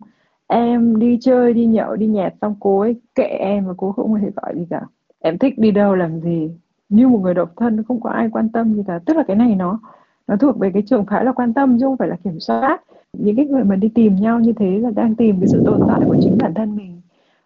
em 0.52 1.00
đi 1.00 1.18
chơi 1.22 1.54
đi 1.54 1.66
nhậu 1.66 1.96
đi 1.96 2.08
nhạt 2.08 2.34
xong 2.42 2.56
cô 2.60 2.80
ấy 2.80 2.96
kệ 3.16 3.24
em 3.24 3.66
và 3.66 3.74
cô 3.78 3.92
không 3.92 4.14
hề 4.14 4.30
gọi 4.36 4.56
gì 4.56 4.66
cả. 4.70 4.82
Em 5.20 5.38
thích 5.38 5.60
đi 5.60 5.72
đâu 5.72 5.96
làm 5.96 6.20
gì 6.20 6.52
như 6.90 7.08
một 7.08 7.20
người 7.20 7.34
độc 7.34 7.54
thân 7.58 7.84
không 7.84 8.02
có 8.02 8.10
ai 8.10 8.30
quan 8.32 8.50
tâm 8.50 8.74
gì 8.76 8.84
cả. 8.88 9.00
Tức 9.06 9.18
là 9.18 9.24
cái 9.24 9.36
này 9.36 9.56
nó 9.56 9.80
nó 10.28 10.36
thuộc 10.36 10.60
về 10.60 10.72
cái 10.72 10.84
trường 10.86 11.06
phái 11.06 11.26
là 11.26 11.32
quan 11.32 11.54
tâm 11.54 11.80
chứ 11.80 11.86
không 11.86 11.98
phải 11.98 12.08
là 12.08 12.16
kiểm 12.24 12.40
soát. 12.40 12.82
Những 13.18 13.36
cái 13.36 13.46
người 13.46 13.64
mà 13.64 13.76
đi 13.76 13.90
tìm 13.90 14.16
nhau 14.16 14.40
như 14.40 14.54
thế 14.54 14.80
là 14.80 14.92
đang 14.96 15.16
tìm 15.16 15.40
cái 15.40 15.48
sự 15.48 15.62
tồn 15.66 15.80
tại 15.88 16.02
của 16.08 16.16
chính 16.22 16.38
bản 16.42 16.54
thân 16.54 16.76
mình. 16.76 17.02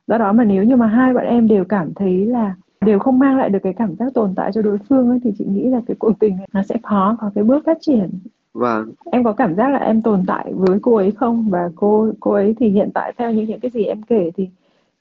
Do 0.07 0.17
đó 0.17 0.33
mà 0.33 0.43
nếu 0.43 0.63
như 0.63 0.75
mà 0.75 0.88
hai 0.88 1.13
bạn 1.13 1.25
em 1.25 1.48
đều 1.48 1.65
cảm 1.65 1.93
thấy 1.93 2.25
là 2.25 2.55
đều 2.86 3.00
không 3.00 3.19
mang 3.19 3.38
lại 3.38 3.50
được 3.50 3.60
cái 3.63 3.74
cảm 3.74 3.95
giác 3.95 4.13
tồn 4.13 4.33
tại 4.36 4.51
cho 4.51 4.62
đối 4.62 4.77
phương 4.89 5.10
ấy, 5.10 5.19
thì 5.24 5.33
chị 5.38 5.45
nghĩ 5.45 5.69
là 5.69 5.81
cái 5.88 5.95
cuộc 6.00 6.19
tình 6.19 6.38
này 6.38 6.48
nó 6.53 6.63
sẽ 6.63 6.75
khó 6.83 7.17
có 7.19 7.31
cái 7.36 7.43
bước 7.43 7.63
phát 7.65 7.77
triển 7.81 8.10
và 8.53 8.83
em 9.12 9.24
có 9.24 9.33
cảm 9.33 9.55
giác 9.55 9.69
là 9.69 9.79
em 9.79 10.01
tồn 10.01 10.24
tại 10.27 10.53
với 10.55 10.79
cô 10.81 10.95
ấy 10.95 11.12
không? 11.12 11.50
Và 11.50 11.69
cô 11.75 12.12
cô 12.19 12.31
ấy 12.31 12.55
thì 12.60 12.69
hiện 12.69 12.89
tại 12.93 13.13
theo 13.17 13.31
những 13.31 13.45
những 13.45 13.60
cái 13.60 13.72
gì 13.72 13.83
em 13.83 14.01
kể 14.01 14.31
thì 14.36 14.50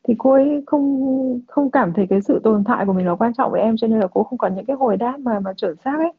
thì 0.09 0.15
cô 0.19 0.33
ấy 0.33 0.63
không 0.67 1.41
không 1.49 1.71
cảm 1.71 1.93
thấy 1.93 2.07
cái 2.07 2.21
sự 2.21 2.41
tồn 2.45 2.65
tại 2.65 2.87
của 2.87 2.93
mình 2.93 3.07
là 3.07 3.15
quan 3.15 3.35
trọng 3.35 3.53
với 3.53 3.61
em, 3.61 3.77
cho 3.77 3.87
nên 3.87 4.01
là 4.01 4.07
cô 4.07 4.23
không 4.23 4.39
có 4.39 4.49
những 4.49 4.65
cái 4.65 4.77
hồi 4.77 4.97
đáp 4.97 5.21
mà 5.21 5.41
mà 5.41 5.53
chuẩn 5.53 5.77
xác 5.85 5.99
ấy. 5.99 6.13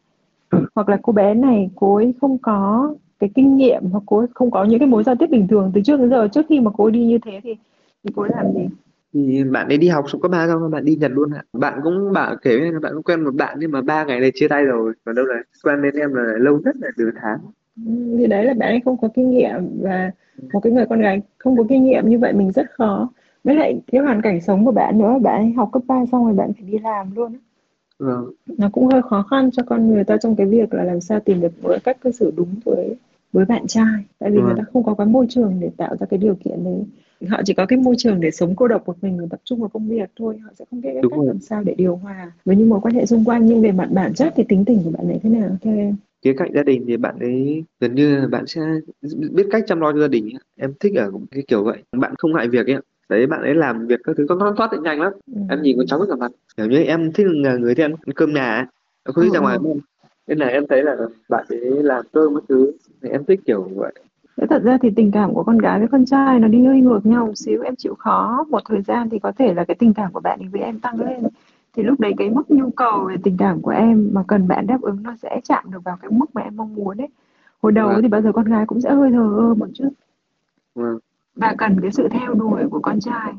Hoặc 0.75 0.89
là 0.89 0.97
cô 1.01 1.13
bé 1.13 1.33
này, 1.33 1.69
cô 1.75 1.95
ấy 1.95 2.13
không 2.21 2.37
có 2.37 2.93
cái 3.19 3.29
kinh 3.35 3.57
nghiệm 3.57 3.83
hoặc 3.91 4.03
cô 4.05 4.17
ấy 4.17 4.27
không 4.33 4.51
có 4.51 4.63
những 4.63 4.79
cái 4.79 4.87
mối 4.87 5.03
giao 5.03 5.15
tiếp 5.15 5.27
bình 5.29 5.47
thường 5.47 5.71
từ 5.73 5.81
trước 5.81 5.99
đến 5.99 6.09
giờ. 6.09 6.27
Trước 6.27 6.45
khi 6.49 6.59
mà 6.59 6.71
cô 6.77 6.83
ấy 6.83 6.91
đi 6.91 7.05
như 7.05 7.17
thế 7.17 7.39
thì 7.43 7.55
thì 8.03 8.13
cô 8.15 8.21
ấy 8.21 8.31
làm 8.35 8.53
gì? 8.53 8.67
Thì 9.13 9.43
bạn 9.43 9.67
ấy 9.67 9.77
đi 9.77 9.87
học 9.87 10.05
xong 10.09 10.21
cấp 10.21 10.31
ba 10.31 10.47
xong 10.47 10.59
rồi 10.59 10.69
bạn 10.69 10.85
đi 10.85 10.95
Nhật 10.95 11.11
luôn 11.11 11.31
ạ. 11.31 11.43
Bạn 11.53 11.79
cũng 11.83 12.13
bảo 12.13 12.35
kể 12.41 12.57
với 12.57 12.65
em 12.65 12.73
là 12.73 12.79
bạn 12.79 12.93
cũng 12.93 13.03
quen 13.03 13.23
một 13.23 13.35
bạn 13.35 13.57
nhưng 13.59 13.71
mà 13.71 13.81
ba 13.81 14.03
ngày 14.03 14.19
này 14.19 14.31
chia 14.35 14.47
tay 14.47 14.63
rồi. 14.65 14.93
Còn 15.05 15.15
đâu 15.15 15.25
là 15.25 15.35
quen 15.63 15.81
bên 15.81 15.95
em 15.95 16.13
là 16.13 16.23
lâu 16.37 16.59
nhất 16.65 16.75
là 16.81 16.87
từ 16.97 17.11
tháng. 17.21 17.39
Ừ, 17.85 18.15
thì 18.17 18.27
đấy 18.27 18.45
là 18.45 18.53
bạn 18.53 18.69
ấy 18.69 18.81
không 18.85 18.97
có 18.97 19.07
kinh 19.15 19.31
nghiệm 19.31 19.81
và 19.81 20.11
một 20.53 20.59
cái 20.63 20.73
người 20.73 20.85
con 20.89 21.01
gái 21.01 21.21
không 21.37 21.57
có 21.57 21.63
kinh 21.69 21.83
nghiệm 21.83 22.09
như 22.09 22.19
vậy 22.19 22.33
mình 22.33 22.51
rất 22.51 22.71
khó. 22.71 23.09
Với 23.43 23.55
lại 23.55 23.81
cái 23.91 24.01
hoàn 24.01 24.21
cảnh 24.21 24.41
sống 24.41 24.65
của 24.65 24.71
bạn 24.71 24.97
nữa 24.97 25.19
bạn 25.21 25.41
ấy 25.41 25.53
học 25.53 25.69
cấp 25.73 25.81
3 25.87 26.05
xong 26.11 26.25
rồi 26.25 26.33
bạn 26.33 26.53
phải 26.53 26.63
đi 26.71 26.79
làm 26.79 27.15
luôn 27.15 27.33
vâng. 27.99 28.31
Nó 28.57 28.69
cũng 28.73 28.87
hơi 28.87 29.01
khó 29.01 29.23
khăn 29.23 29.51
cho 29.51 29.63
con 29.65 29.89
người 29.89 30.03
ta 30.03 30.17
trong 30.17 30.35
cái 30.35 30.47
việc 30.47 30.73
là 30.73 30.83
làm 30.83 31.01
sao 31.01 31.19
tìm 31.19 31.41
được 31.41 31.63
một 31.63 31.75
cách 31.83 31.97
cư 32.01 32.11
xử 32.11 32.33
đúng 32.35 32.55
với 32.65 32.95
với 33.33 33.45
bạn 33.45 33.67
trai. 33.67 34.05
Tại 34.19 34.31
vì 34.31 34.41
người 34.41 34.47
vâng. 34.47 34.57
ta 34.57 34.63
không 34.73 34.83
có 34.83 34.93
cái 34.93 35.07
môi 35.07 35.25
trường 35.29 35.59
để 35.59 35.69
tạo 35.77 35.95
ra 35.99 36.05
cái 36.05 36.17
điều 36.17 36.35
kiện 36.35 36.63
đấy 36.63 36.83
họ 37.29 37.41
chỉ 37.45 37.53
có 37.53 37.65
cái 37.65 37.79
môi 37.79 37.95
trường 37.97 38.19
để 38.21 38.31
sống 38.31 38.55
cô 38.55 38.67
độc 38.67 38.87
một 38.87 38.95
mình 39.01 39.17
và 39.17 39.25
tập 39.29 39.39
trung 39.43 39.59
vào 39.59 39.69
công 39.69 39.87
việc 39.89 40.09
thôi 40.19 40.37
họ 40.43 40.49
sẽ 40.59 40.65
không 40.69 40.81
biết 40.81 40.89
cách 40.93 41.11
rồi. 41.11 41.27
làm 41.27 41.39
sao 41.39 41.63
để 41.63 41.73
điều 41.77 41.95
hòa 41.95 42.31
với 42.45 42.55
những 42.55 42.69
mối 42.69 42.79
quan 42.81 42.93
hệ 42.93 43.05
xung 43.05 43.25
quanh. 43.25 43.45
Nhưng 43.45 43.61
về 43.61 43.71
mặt 43.71 43.89
bản 43.91 44.13
chất 44.13 44.33
thì 44.35 44.43
tính 44.49 44.65
tình 44.65 44.79
của 44.83 44.91
bạn 44.91 45.07
ấy 45.07 45.19
thế 45.23 45.29
nào 45.29 45.57
theo 45.61 45.77
em? 45.77 45.95
Khía 46.23 46.33
cạnh 46.37 46.51
gia 46.55 46.63
đình 46.63 46.83
thì 46.87 46.97
bạn 46.97 47.19
ấy 47.19 47.63
gần 47.79 47.95
như 47.95 48.15
là 48.15 48.27
bạn 48.27 48.47
sẽ 48.47 48.61
biết 49.31 49.47
cách 49.51 49.63
chăm 49.67 49.79
lo 49.79 49.91
cho 49.91 49.99
gia 49.99 50.07
đình 50.07 50.25
ấy. 50.25 50.39
em 50.57 50.73
thích 50.79 50.93
ở 50.95 51.11
cái 51.31 51.43
kiểu 51.47 51.63
vậy. 51.63 51.77
Bạn 51.91 52.13
không 52.17 52.33
ngại 52.33 52.47
việc 52.47 52.67
ấy 52.67 52.77
đấy 53.09 53.27
bạn 53.27 53.41
ấy 53.41 53.55
làm 53.55 53.87
việc 53.87 53.99
các 54.03 54.15
thứ 54.17 54.25
con 54.29 54.39
thoát 54.39 54.53
thoát 54.57 54.81
nhanh 54.83 55.01
lắm. 55.01 55.13
Ừ. 55.35 55.41
em 55.49 55.61
nhìn 55.61 55.77
con 55.77 55.87
cháu 55.87 55.99
rất 55.99 56.05
cả 56.09 56.15
mặt. 56.15 56.31
Kiểu 56.57 56.65
như 56.65 56.77
em 56.77 57.11
thích 57.11 57.27
là 57.29 57.55
người 57.57 57.75
thích 57.75 57.83
ăn 57.83 57.93
cơm 58.15 58.33
nhà 58.33 58.67
không 59.05 59.15
Ừ, 59.15 59.21
thích 59.23 59.33
ra 59.33 59.39
ngoài. 59.39 59.57
Ừ. 59.63 59.73
nên 60.27 60.37
là 60.37 60.47
em 60.47 60.67
thấy 60.69 60.83
là 60.83 60.95
bạn 61.29 61.45
ấy 61.49 61.83
làm 61.83 62.05
cơm 62.13 62.35
các 62.35 62.43
thứ 62.49 62.71
thì 63.01 63.09
em 63.09 63.25
thích 63.25 63.39
kiểu 63.45 63.69
vậy 63.75 63.93
Thế 64.37 64.47
thật 64.49 64.61
ra 64.63 64.77
thì 64.81 64.89
tình 64.95 65.11
cảm 65.11 65.33
của 65.33 65.43
con 65.43 65.57
gái 65.57 65.79
với 65.79 65.87
con 65.87 66.05
trai 66.05 66.39
nó 66.39 66.47
đi 66.47 66.65
hơi 66.65 66.81
ngược 66.81 67.05
nhau 67.05 67.25
một 67.25 67.35
xíu 67.35 67.61
em 67.61 67.75
chịu 67.75 67.95
khó 67.95 68.45
một 68.49 68.59
thời 68.65 68.81
gian 68.81 69.09
thì 69.09 69.19
có 69.19 69.31
thể 69.31 69.53
là 69.53 69.63
cái 69.63 69.75
tình 69.75 69.93
cảm 69.93 70.11
của 70.11 70.19
bạn 70.19 70.39
ấy 70.39 70.47
với 70.47 70.61
em 70.61 70.79
tăng 70.79 71.01
lên. 71.01 71.23
Thì 71.73 71.83
lúc 71.83 71.99
đấy 71.99 72.13
cái 72.17 72.29
mức 72.29 72.51
nhu 72.51 72.69
cầu 72.69 73.05
về 73.09 73.15
tình 73.23 73.37
cảm 73.37 73.61
của 73.61 73.71
em 73.71 74.09
mà 74.13 74.23
cần 74.27 74.47
bạn 74.47 74.67
đáp 74.67 74.81
ứng 74.81 75.03
nó 75.03 75.15
sẽ 75.21 75.41
chạm 75.43 75.71
được 75.71 75.83
vào 75.83 75.97
cái 76.01 76.11
mức 76.11 76.25
mà 76.33 76.41
em 76.41 76.55
mong 76.55 76.75
muốn 76.75 76.97
đấy 76.97 77.07
hồi 77.61 77.71
đầu 77.71 77.89
vâng. 77.89 78.01
thì 78.01 78.07
bao 78.07 78.21
giờ 78.21 78.31
con 78.31 78.45
gái 78.45 78.65
cũng 78.65 78.81
sẽ 78.81 78.93
hơi 78.93 79.11
thờ 79.11 79.35
ơ 79.37 79.53
một 79.53 79.67
chút. 79.73 79.89
Vâng. 80.75 80.99
Và 81.35 81.55
cần 81.57 81.81
cái 81.81 81.91
sự 81.91 82.07
theo 82.07 82.33
đuổi 82.33 82.61
của 82.71 82.79
con 82.79 82.99
trai. 82.99 83.33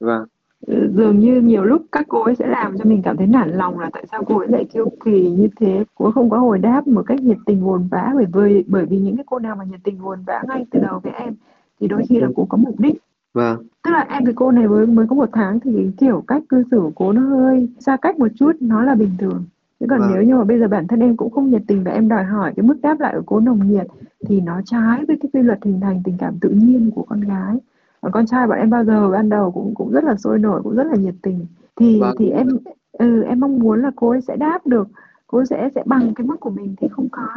Vâng 0.00 0.24
dường 0.66 1.18
như 1.18 1.40
nhiều 1.40 1.64
lúc 1.64 1.82
các 1.92 2.06
cô 2.08 2.22
ấy 2.22 2.34
sẽ 2.34 2.46
làm 2.46 2.78
cho 2.78 2.84
mình 2.84 3.02
cảm 3.02 3.16
thấy 3.16 3.26
nản 3.26 3.50
lòng 3.50 3.78
là 3.78 3.90
tại 3.92 4.06
sao 4.10 4.24
cô 4.24 4.38
ấy 4.38 4.48
lại 4.48 4.64
kiêu 4.64 4.88
kỳ 5.04 5.30
như 5.30 5.48
thế? 5.60 5.84
Cô 5.94 6.04
ấy 6.04 6.12
không 6.12 6.30
có 6.30 6.38
hồi 6.38 6.58
đáp 6.58 6.86
một 6.86 7.02
cách 7.06 7.20
nhiệt 7.22 7.36
tình 7.46 7.64
vồn 7.64 7.88
vã 7.90 8.12
bởi 8.14 8.26
vì 8.32 8.64
bởi 8.66 8.86
vì 8.86 8.98
những 8.98 9.16
cái 9.16 9.24
cô 9.26 9.38
nào 9.38 9.56
mà 9.56 9.64
nhiệt 9.64 9.80
tình 9.84 9.98
vồn 9.98 10.18
vã 10.26 10.42
ngay 10.48 10.66
từ 10.70 10.80
đầu 10.80 11.00
với 11.02 11.12
em 11.12 11.34
thì 11.80 11.88
đôi 11.88 12.02
khi 12.08 12.20
là 12.20 12.28
cô 12.36 12.46
có 12.48 12.56
mục 12.56 12.80
đích. 12.80 12.96
Vâng. 13.34 13.62
Tức 13.84 13.90
là 13.90 14.06
em 14.08 14.24
với 14.24 14.32
cô 14.34 14.50
này 14.50 14.68
mới 14.68 14.86
mới 14.86 15.06
có 15.06 15.16
một 15.16 15.28
tháng 15.32 15.60
thì 15.60 15.90
kiểu 15.98 16.24
cách 16.26 16.42
cư 16.48 16.62
xử 16.70 16.80
của 16.80 16.92
cô 16.94 17.12
nó 17.12 17.20
hơi 17.20 17.68
xa 17.78 17.96
cách 17.96 18.18
một 18.18 18.28
chút 18.34 18.52
nó 18.60 18.82
là 18.82 18.94
bình 18.94 19.10
thường. 19.18 19.44
Chứ 19.80 19.86
còn 19.90 20.00
vâng. 20.00 20.10
nếu 20.14 20.22
như 20.22 20.36
mà 20.36 20.44
bây 20.44 20.58
giờ 20.58 20.68
bản 20.68 20.86
thân 20.86 21.00
em 21.00 21.16
cũng 21.16 21.30
không 21.30 21.50
nhiệt 21.50 21.62
tình 21.66 21.84
và 21.84 21.90
em 21.92 22.08
đòi 22.08 22.24
hỏi 22.24 22.52
cái 22.56 22.66
mức 22.66 22.78
đáp 22.82 23.00
lại 23.00 23.14
của 23.16 23.22
cô 23.26 23.40
nồng 23.40 23.70
nhiệt 23.70 23.86
thì 24.26 24.40
nó 24.40 24.60
trái 24.64 25.04
với 25.06 25.18
cái 25.22 25.30
quy 25.32 25.42
luật 25.42 25.58
hình 25.64 25.80
thành 25.80 26.02
tình 26.04 26.14
cảm 26.18 26.38
tự 26.40 26.48
nhiên 26.48 26.90
của 26.94 27.02
con 27.02 27.20
gái 27.20 27.56
còn 28.00 28.12
con 28.12 28.26
trai 28.26 28.46
bọn 28.46 28.58
em 28.58 28.70
bao 28.70 28.84
giờ 28.84 29.10
ban 29.10 29.28
đầu 29.28 29.50
cũng 29.50 29.74
cũng 29.74 29.92
rất 29.92 30.04
là 30.04 30.16
sôi 30.16 30.38
nổi 30.38 30.60
cũng 30.64 30.76
rất 30.76 30.86
là 30.86 30.96
nhiệt 30.96 31.14
tình. 31.22 31.46
Thì 31.76 32.00
vâng. 32.00 32.16
thì 32.18 32.30
em 32.30 32.48
ừ, 32.92 33.22
em 33.22 33.40
mong 33.40 33.58
muốn 33.58 33.82
là 33.82 33.90
cô 33.96 34.10
ấy 34.10 34.20
sẽ 34.20 34.36
đáp 34.36 34.66
được. 34.66 34.88
Cô 35.26 35.38
ấy 35.38 35.46
sẽ 35.46 35.68
sẽ 35.74 35.82
bằng 35.86 36.14
cái 36.14 36.26
mức 36.26 36.40
của 36.40 36.50
mình 36.50 36.74
thì 36.80 36.88
không 36.88 37.08
có. 37.12 37.28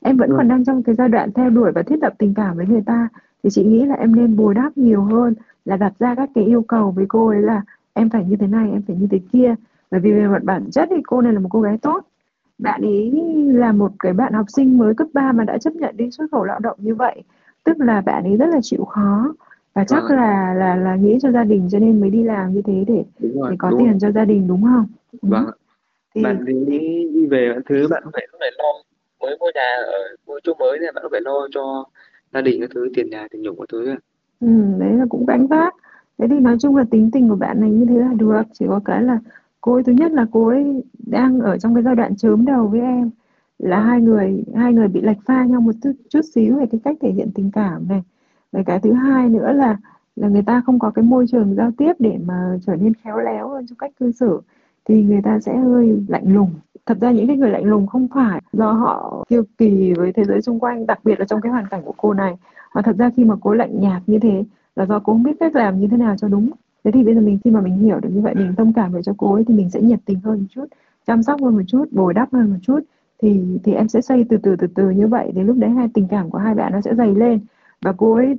Em 0.00 0.16
vẫn 0.16 0.28
vâng. 0.28 0.38
còn 0.38 0.48
đang 0.48 0.64
trong 0.64 0.82
cái 0.82 0.94
giai 0.94 1.08
đoạn 1.08 1.32
theo 1.32 1.50
đuổi 1.50 1.72
và 1.72 1.82
thiết 1.82 2.02
lập 2.02 2.14
tình 2.18 2.34
cảm 2.34 2.56
với 2.56 2.66
người 2.66 2.82
ta. 2.86 3.08
Thì 3.42 3.50
chị 3.50 3.64
nghĩ 3.64 3.86
là 3.86 3.94
em 3.94 4.16
nên 4.16 4.36
bồi 4.36 4.54
đáp 4.54 4.70
nhiều 4.76 5.02
hơn 5.02 5.34
là 5.64 5.76
đặt 5.76 5.92
ra 5.98 6.14
các 6.14 6.30
cái 6.34 6.44
yêu 6.44 6.62
cầu 6.62 6.90
với 6.90 7.06
cô 7.08 7.28
ấy 7.28 7.42
là 7.42 7.62
em 7.92 8.10
phải 8.10 8.24
như 8.24 8.36
thế 8.36 8.46
này 8.46 8.70
em 8.72 8.82
phải 8.82 8.96
như 8.96 9.06
thế 9.10 9.20
kia. 9.32 9.54
Bởi 9.90 10.00
vì 10.00 10.12
về 10.12 10.28
mặt 10.28 10.44
bản 10.44 10.70
chất 10.70 10.88
thì 10.90 11.02
cô 11.06 11.20
này 11.20 11.32
là 11.32 11.40
một 11.40 11.48
cô 11.52 11.60
gái 11.60 11.78
tốt. 11.78 12.04
Bạn 12.58 12.80
ấy 12.82 13.12
là 13.52 13.72
một 13.72 13.92
cái 13.98 14.12
bạn 14.12 14.32
học 14.32 14.46
sinh 14.48 14.78
mới 14.78 14.94
cấp 14.94 15.08
3 15.14 15.32
mà 15.32 15.44
đã 15.44 15.58
chấp 15.58 15.76
nhận 15.76 15.96
đi 15.96 16.10
xuất 16.10 16.26
khẩu 16.32 16.44
lao 16.44 16.58
động 16.58 16.78
như 16.80 16.94
vậy. 16.94 17.22
Tức 17.64 17.80
là 17.80 18.00
bạn 18.00 18.24
ấy 18.24 18.36
rất 18.36 18.46
là 18.46 18.60
chịu 18.62 18.84
khó 18.84 19.34
và 19.74 19.84
chắc 19.84 20.02
Vâng. 20.02 20.12
là 20.18 20.54
là 20.54 20.76
là 20.76 20.96
nghĩ 20.96 21.18
cho 21.22 21.30
gia 21.32 21.44
đình 21.44 21.68
cho 21.72 21.78
nên 21.78 22.00
mới 22.00 22.10
đi 22.10 22.22
làm 22.24 22.52
như 22.54 22.62
thế 22.62 22.84
để 22.88 23.04
đúng 23.18 23.40
rồi 23.40 23.50
để 23.50 23.56
có 23.58 23.70
đúng 23.70 23.78
tiền 23.78 23.90
rồi. 23.90 23.98
cho 24.00 24.10
gia 24.12 24.24
đình 24.24 24.48
đúng 24.48 24.62
không? 24.62 24.86
Ừ. 25.12 25.28
vâng. 25.28 25.44
Thì 26.14 26.22
bạn 26.24 26.44
thì 26.46 26.52
đi 26.66 27.26
về 27.26 27.52
các 27.54 27.62
thứ 27.68 27.88
bạn 27.90 28.02
cũng 28.04 28.12
phải 28.12 28.26
cũng 28.32 28.40
phải 28.40 28.50
lo 28.58 28.64
mới 29.20 29.36
mua 29.40 29.50
nhà 29.54 29.76
ở 29.86 29.98
mua 30.26 30.40
chỗ 30.44 30.54
mới 30.58 30.78
nên 30.78 30.94
bạn 30.94 31.02
cũng 31.02 31.10
phải 31.10 31.20
lo 31.20 31.48
cho 31.50 31.84
gia 32.32 32.40
đình 32.40 32.60
các 32.60 32.70
thứ 32.74 32.88
tiền 32.94 33.10
nhà 33.10 33.28
tiền 33.30 33.42
nhủng 33.42 33.58
các 33.60 33.68
thứ 33.72 33.88
ạ. 33.90 33.98
ừ, 34.40 34.48
đấy 34.78 34.92
là 34.92 35.06
cũng 35.10 35.26
gánh 35.26 35.46
vác. 35.46 35.74
Thế 36.18 36.26
thì 36.30 36.38
nói 36.40 36.56
chung 36.60 36.76
là 36.76 36.84
tính 36.90 37.10
tình 37.12 37.28
của 37.28 37.34
bạn 37.36 37.60
này 37.60 37.70
như 37.70 37.84
thế 37.88 37.94
là 37.98 38.12
được. 38.16 38.42
Chỉ 38.52 38.66
có 38.68 38.80
cái 38.84 39.02
là 39.02 39.18
cô 39.60 39.74
ấy 39.74 39.82
thứ 39.82 39.92
nhất 39.92 40.12
là 40.12 40.26
cô 40.32 40.48
ấy 40.48 40.82
đang 41.06 41.40
ở 41.40 41.58
trong 41.58 41.74
cái 41.74 41.82
giai 41.82 41.94
đoạn 41.94 42.16
chớm 42.16 42.44
đầu 42.46 42.66
với 42.66 42.80
em 42.80 43.10
là 43.58 43.76
Vâng. 43.76 43.86
hai 43.86 44.00
người 44.00 44.44
hai 44.56 44.72
người 44.72 44.88
bị 44.88 45.00
lệch 45.00 45.16
pha 45.26 45.44
nhau 45.44 45.60
một 45.60 45.72
chút, 45.82 45.92
chút 46.10 46.20
xíu 46.34 46.56
về 46.58 46.66
cái 46.72 46.80
cách 46.84 46.96
thể 47.00 47.10
hiện 47.10 47.30
tình 47.34 47.50
cảm 47.54 47.88
này. 47.88 48.02
Và 48.52 48.62
cái 48.62 48.80
thứ 48.80 48.92
hai 48.92 49.28
nữa 49.28 49.52
là 49.52 49.76
là 50.16 50.28
người 50.28 50.42
ta 50.42 50.62
không 50.66 50.78
có 50.78 50.90
cái 50.90 51.04
môi 51.04 51.26
trường 51.26 51.54
giao 51.54 51.70
tiếp 51.78 51.92
để 51.98 52.18
mà 52.24 52.58
trở 52.66 52.76
nên 52.76 52.94
khéo 52.94 53.18
léo 53.18 53.48
hơn 53.48 53.66
trong 53.66 53.78
cách 53.78 53.90
cư 54.00 54.12
xử 54.12 54.40
thì 54.84 55.02
người 55.02 55.20
ta 55.22 55.40
sẽ 55.40 55.56
hơi 55.56 56.02
lạnh 56.08 56.34
lùng. 56.34 56.50
Thật 56.86 56.98
ra 57.00 57.10
những 57.10 57.26
cái 57.26 57.36
người 57.36 57.50
lạnh 57.50 57.64
lùng 57.64 57.86
không 57.86 58.08
phải 58.14 58.40
do 58.52 58.72
họ 58.72 59.24
kiêu 59.28 59.42
kỳ 59.58 59.92
với 59.92 60.12
thế 60.12 60.24
giới 60.24 60.42
xung 60.42 60.58
quanh, 60.60 60.86
đặc 60.86 61.00
biệt 61.04 61.20
là 61.20 61.24
trong 61.24 61.40
cái 61.40 61.52
hoàn 61.52 61.66
cảnh 61.66 61.82
của 61.84 61.94
cô 61.96 62.14
này. 62.14 62.36
Mà 62.74 62.82
thật 62.82 62.96
ra 62.98 63.10
khi 63.16 63.24
mà 63.24 63.34
cô 63.40 63.54
lạnh 63.54 63.80
nhạt 63.80 64.02
như 64.06 64.18
thế 64.18 64.44
là 64.76 64.86
do 64.86 64.98
cô 64.98 65.12
không 65.12 65.22
biết 65.22 65.36
cách 65.40 65.56
làm 65.56 65.80
như 65.80 65.88
thế 65.90 65.96
nào 65.96 66.16
cho 66.16 66.28
đúng. 66.28 66.50
Thế 66.84 66.90
thì 66.90 67.04
bây 67.04 67.14
giờ 67.14 67.20
mình 67.20 67.38
khi 67.44 67.50
mà 67.50 67.60
mình 67.60 67.78
hiểu 67.78 68.00
được 68.00 68.08
như 68.12 68.20
vậy, 68.20 68.34
mình 68.34 68.54
thông 68.56 68.72
cảm 68.72 68.92
được 68.92 69.00
cho 69.04 69.14
cô 69.18 69.34
ấy 69.34 69.44
thì 69.44 69.54
mình 69.54 69.70
sẽ 69.70 69.80
nhiệt 69.80 69.98
tình 70.04 70.20
hơn 70.20 70.38
một 70.40 70.46
chút, 70.50 70.64
chăm 71.06 71.22
sóc 71.22 71.42
hơn 71.42 71.56
một 71.56 71.62
chút, 71.66 71.84
bồi 71.92 72.14
đắp 72.14 72.32
hơn 72.32 72.50
một 72.50 72.58
chút 72.62 72.80
thì 73.22 73.58
thì 73.64 73.72
em 73.72 73.88
sẽ 73.88 74.00
xây 74.00 74.24
từ 74.28 74.36
từ 74.36 74.56
từ 74.56 74.66
từ 74.74 74.90
như 74.90 75.06
vậy 75.06 75.32
đến 75.32 75.46
lúc 75.46 75.56
đấy 75.56 75.70
hai 75.70 75.88
tình 75.94 76.08
cảm 76.08 76.30
của 76.30 76.38
hai 76.38 76.54
bạn 76.54 76.72
nó 76.72 76.80
sẽ 76.80 76.94
dày 76.94 77.14
lên 77.14 77.40
và 77.84 77.92
cô 77.96 78.14
ấy 78.14 78.36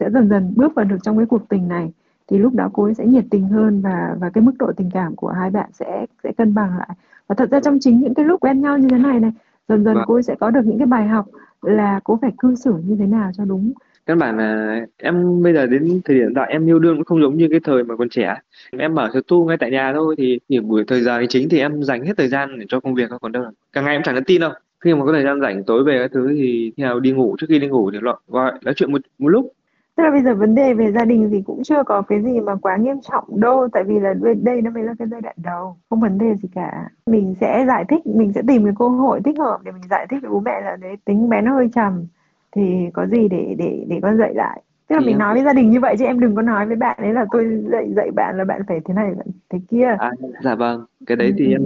sẽ 0.00 0.10
dần 0.10 0.28
dần 0.28 0.52
bước 0.56 0.74
vào 0.74 0.84
được 0.84 0.96
trong 1.02 1.16
cái 1.16 1.26
cuộc 1.26 1.48
tình 1.48 1.68
này. 1.68 1.92
Thì 2.28 2.38
lúc 2.38 2.54
đó 2.54 2.70
cô 2.72 2.84
ấy 2.84 2.94
sẽ 2.94 3.06
nhiệt 3.06 3.24
tình 3.30 3.48
hơn 3.48 3.80
và 3.80 4.16
và 4.20 4.30
cái 4.30 4.42
mức 4.42 4.52
độ 4.58 4.72
tình 4.76 4.90
cảm 4.94 5.16
của 5.16 5.28
hai 5.28 5.50
bạn 5.50 5.70
sẽ 5.72 6.06
sẽ 6.24 6.32
cân 6.32 6.54
bằng 6.54 6.78
lại. 6.78 6.88
Và 7.26 7.34
thật 7.34 7.50
ra 7.50 7.60
trong 7.60 7.78
chính 7.80 8.00
những 8.00 8.14
cái 8.14 8.24
lúc 8.24 8.40
quen 8.40 8.60
nhau 8.60 8.78
như 8.78 8.88
thế 8.88 8.98
này 8.98 9.20
này 9.20 9.32
dần 9.68 9.84
dần 9.84 9.94
Vâng. 9.94 10.04
cô 10.06 10.14
ấy 10.14 10.22
sẽ 10.22 10.34
có 10.40 10.50
được 10.50 10.60
những 10.64 10.78
cái 10.78 10.86
bài 10.86 11.08
học 11.08 11.26
là 11.62 12.00
cô 12.04 12.18
phải 12.22 12.32
cư 12.38 12.54
xử 12.54 12.74
như 12.84 12.96
thế 12.98 13.06
nào 13.06 13.30
cho 13.36 13.44
đúng. 13.44 13.72
Căn 14.06 14.18
bản 14.18 14.36
là 14.38 14.80
em 14.96 15.42
bây 15.42 15.52
giờ 15.52 15.66
đến 15.66 16.00
thời 16.04 16.16
điểm 16.18 16.34
tại 16.34 16.50
em 16.50 16.66
yêu 16.66 16.78
đương 16.78 16.96
cũng 16.96 17.04
không 17.04 17.20
giống 17.20 17.36
như 17.36 17.48
cái 17.50 17.60
thời 17.64 17.84
mà 17.84 17.96
còn 17.96 18.08
trẻ. 18.08 18.34
Em 18.78 18.94
mở 18.94 19.10
tu 19.28 19.44
ngay 19.44 19.56
tại 19.56 19.70
nhà 19.70 19.92
thôi. 19.94 20.14
Thì 20.18 20.38
những 20.48 20.68
buổi 20.68 20.84
thời 20.86 21.02
gian 21.02 21.24
chính 21.28 21.48
thì 21.48 21.58
em 21.58 21.82
dành 21.82 22.04
hết 22.04 22.12
thời 22.16 22.28
gian 22.28 22.58
để 22.58 22.66
cho 22.68 22.80
công 22.80 22.94
việc 22.94 23.06
thôi 23.10 23.18
còn 23.22 23.32
đâu 23.32 23.42
là 23.42 23.50
càng 23.72 23.84
ngày 23.84 23.94
em 23.94 24.02
chẳng 24.02 24.14
nhắn 24.14 24.24
tin 24.24 24.40
đâu 24.40 24.50
khi 24.84 24.94
mà 24.94 25.04
có 25.04 25.12
thời 25.12 25.24
gian 25.24 25.40
rảnh 25.40 25.64
tối 25.64 25.84
về 25.84 25.98
các 26.02 26.10
thứ 26.14 26.34
thì 26.38 26.72
nào 26.76 27.00
đi 27.00 27.12
ngủ 27.12 27.36
trước 27.38 27.46
khi 27.48 27.58
đi 27.58 27.68
ngủ 27.68 27.90
thì 27.90 27.98
gọi 27.98 28.16
gọi 28.28 28.52
nói 28.64 28.74
chuyện 28.76 28.92
một 28.92 29.00
một 29.18 29.28
lúc. 29.28 29.52
Tức 29.96 30.02
là 30.04 30.10
bây 30.10 30.22
giờ 30.22 30.34
vấn 30.34 30.54
đề 30.54 30.74
về 30.74 30.92
gia 30.92 31.04
đình 31.04 31.28
thì 31.32 31.42
cũng 31.46 31.62
chưa 31.62 31.82
có 31.86 32.02
cái 32.02 32.22
gì 32.22 32.40
mà 32.40 32.54
quá 32.62 32.76
nghiêm 32.76 32.96
trọng 33.12 33.40
đâu 33.40 33.68
tại 33.72 33.84
vì 33.84 33.98
là 34.00 34.14
đây- 34.42 34.62
nó 34.62 34.70
mới 34.70 34.82
là 34.82 34.94
cái 34.98 35.08
giai 35.10 35.20
đoạn 35.20 35.36
đầu 35.44 35.76
không 35.90 36.00
vấn 36.00 36.18
đề 36.18 36.34
gì 36.42 36.48
cả. 36.54 36.88
Mình 37.06 37.34
sẽ 37.40 37.64
giải 37.66 37.84
thích 37.88 38.06
mình 38.06 38.32
sẽ 38.32 38.42
tìm 38.48 38.64
cái 38.64 38.72
cơ 38.78 38.88
hội 38.88 39.20
thích 39.24 39.38
hợp 39.38 39.58
để 39.64 39.72
mình 39.72 39.82
giải 39.90 40.06
thích 40.10 40.18
với 40.22 40.30
bố 40.30 40.40
mẹ 40.40 40.60
là 40.60 40.76
đấy 40.76 40.96
tính 41.04 41.28
bé 41.28 41.40
nó 41.40 41.54
hơi 41.54 41.68
trầm 41.74 42.06
thì 42.56 42.62
có 42.92 43.06
gì 43.06 43.28
để 43.28 43.54
để 43.58 43.84
để 43.88 43.98
con 44.02 44.18
dạy 44.18 44.34
lại. 44.34 44.62
Tức 44.88 44.94
là 44.96 45.00
Thì 45.00 45.06
mình 45.06 45.18
nói 45.18 45.34
với 45.34 45.44
gia 45.44 45.52
đình 45.52 45.70
như 45.70 45.80
vậy 45.80 45.96
chứ 45.98 46.04
em 46.04 46.20
đừng 46.20 46.34
có 46.36 46.42
nói 46.42 46.66
với 46.66 46.76
bạn 46.76 46.96
ấy 47.00 47.12
là 47.12 47.26
tôi 47.30 47.62
dạy 47.72 47.92
dạy 47.96 48.10
bạn 48.16 48.36
là 48.38 48.44
bạn 48.44 48.62
phải 48.68 48.80
thế 48.84 48.94
này 48.94 49.12
thế 49.50 49.58
kia. 49.68 49.96
À, 50.00 50.12
dạ 50.44 50.54
vâng 50.54 50.84
cái 51.06 51.16
đấy 51.16 51.34
thì 51.38 51.44
Ừ, 51.44 51.50
em 51.52 51.62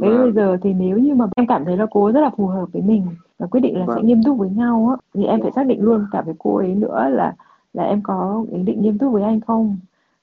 Thế 0.00 0.08
bây 0.08 0.18
vâng. 0.18 0.34
giờ 0.34 0.56
thì 0.62 0.74
nếu 0.74 0.98
như 0.98 1.14
mà 1.14 1.26
em 1.36 1.46
cảm 1.46 1.64
thấy 1.64 1.76
là 1.76 1.86
cô 1.90 2.12
rất 2.12 2.20
là 2.20 2.30
phù 2.36 2.46
hợp 2.46 2.66
với 2.72 2.82
mình 2.82 3.06
và 3.38 3.46
quyết 3.46 3.60
định 3.60 3.74
là 3.78 3.86
sẽ 3.86 3.94
Vâng. 3.94 4.06
nghiêm 4.06 4.22
túc 4.24 4.38
với 4.38 4.50
nhau 4.50 4.88
á 4.90 4.96
thì 5.14 5.24
em 5.24 5.42
phải 5.42 5.50
xác 5.52 5.66
định 5.66 5.82
luôn 5.82 6.06
cả 6.12 6.22
với 6.22 6.34
cô 6.38 6.56
ấy 6.56 6.74
nữa 6.74 7.08
là 7.10 7.34
là 7.74 7.84
em 7.84 8.00
có 8.02 8.44
ý 8.52 8.62
định 8.62 8.82
nghiêm 8.82 8.98
túc 8.98 9.12
với 9.12 9.22
anh 9.22 9.40
không. 9.40 9.76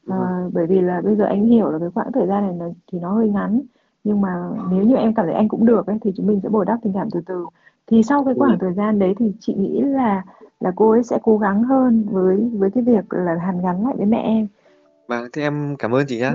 À, 0.07 0.17
vâng. 0.17 0.51
bởi 0.53 0.65
vì 0.67 0.81
là 0.81 1.01
bây 1.01 1.15
giờ 1.15 1.25
anh 1.25 1.45
hiểu 1.45 1.69
là 1.71 1.79
cái 1.79 1.89
khoảng 1.89 2.11
thời 2.11 2.27
gian 2.27 2.43
này 2.47 2.55
nó, 2.59 2.65
thì 2.91 2.99
nó 2.99 3.11
hơi 3.13 3.29
ngắn 3.29 3.61
nhưng 4.03 4.21
mà 4.21 4.49
nếu 4.71 4.83
như 4.83 4.95
em 4.95 5.13
cảm 5.13 5.25
thấy 5.25 5.35
anh 5.35 5.47
cũng 5.47 5.65
được 5.65 5.87
ấy, 5.87 5.97
thì 6.01 6.11
chúng 6.17 6.27
mình 6.27 6.39
sẽ 6.43 6.49
bồi 6.49 6.65
đắp 6.65 6.79
tình 6.83 6.93
cảm 6.93 7.09
từ 7.11 7.21
từ. 7.25 7.45
Thì 7.87 8.03
sau 8.03 8.23
cái 8.23 8.33
khoảng 8.37 8.51
Ừ. 8.51 8.57
thời 8.61 8.73
gian 8.73 8.99
đấy 8.99 9.15
thì 9.19 9.31
chị 9.39 9.53
nghĩ 9.53 9.81
là 9.81 10.23
là 10.59 10.71
cô 10.75 10.91
ấy 10.91 11.03
sẽ 11.03 11.17
cố 11.23 11.37
gắng 11.37 11.63
hơn 11.63 12.05
với 12.11 12.49
với 12.53 12.71
cái 12.71 12.83
việc 12.83 13.13
là 13.13 13.35
hàn 13.35 13.61
gắn 13.61 13.83
lại 13.83 13.93
với 13.97 14.05
mẹ 14.05 14.21
em. 14.21 14.47
Vâng 15.07 15.27
thế 15.33 15.41
em 15.41 15.75
cảm 15.79 15.91
ơn 15.91 16.05
chị 16.07 16.19
nhá. 16.19 16.33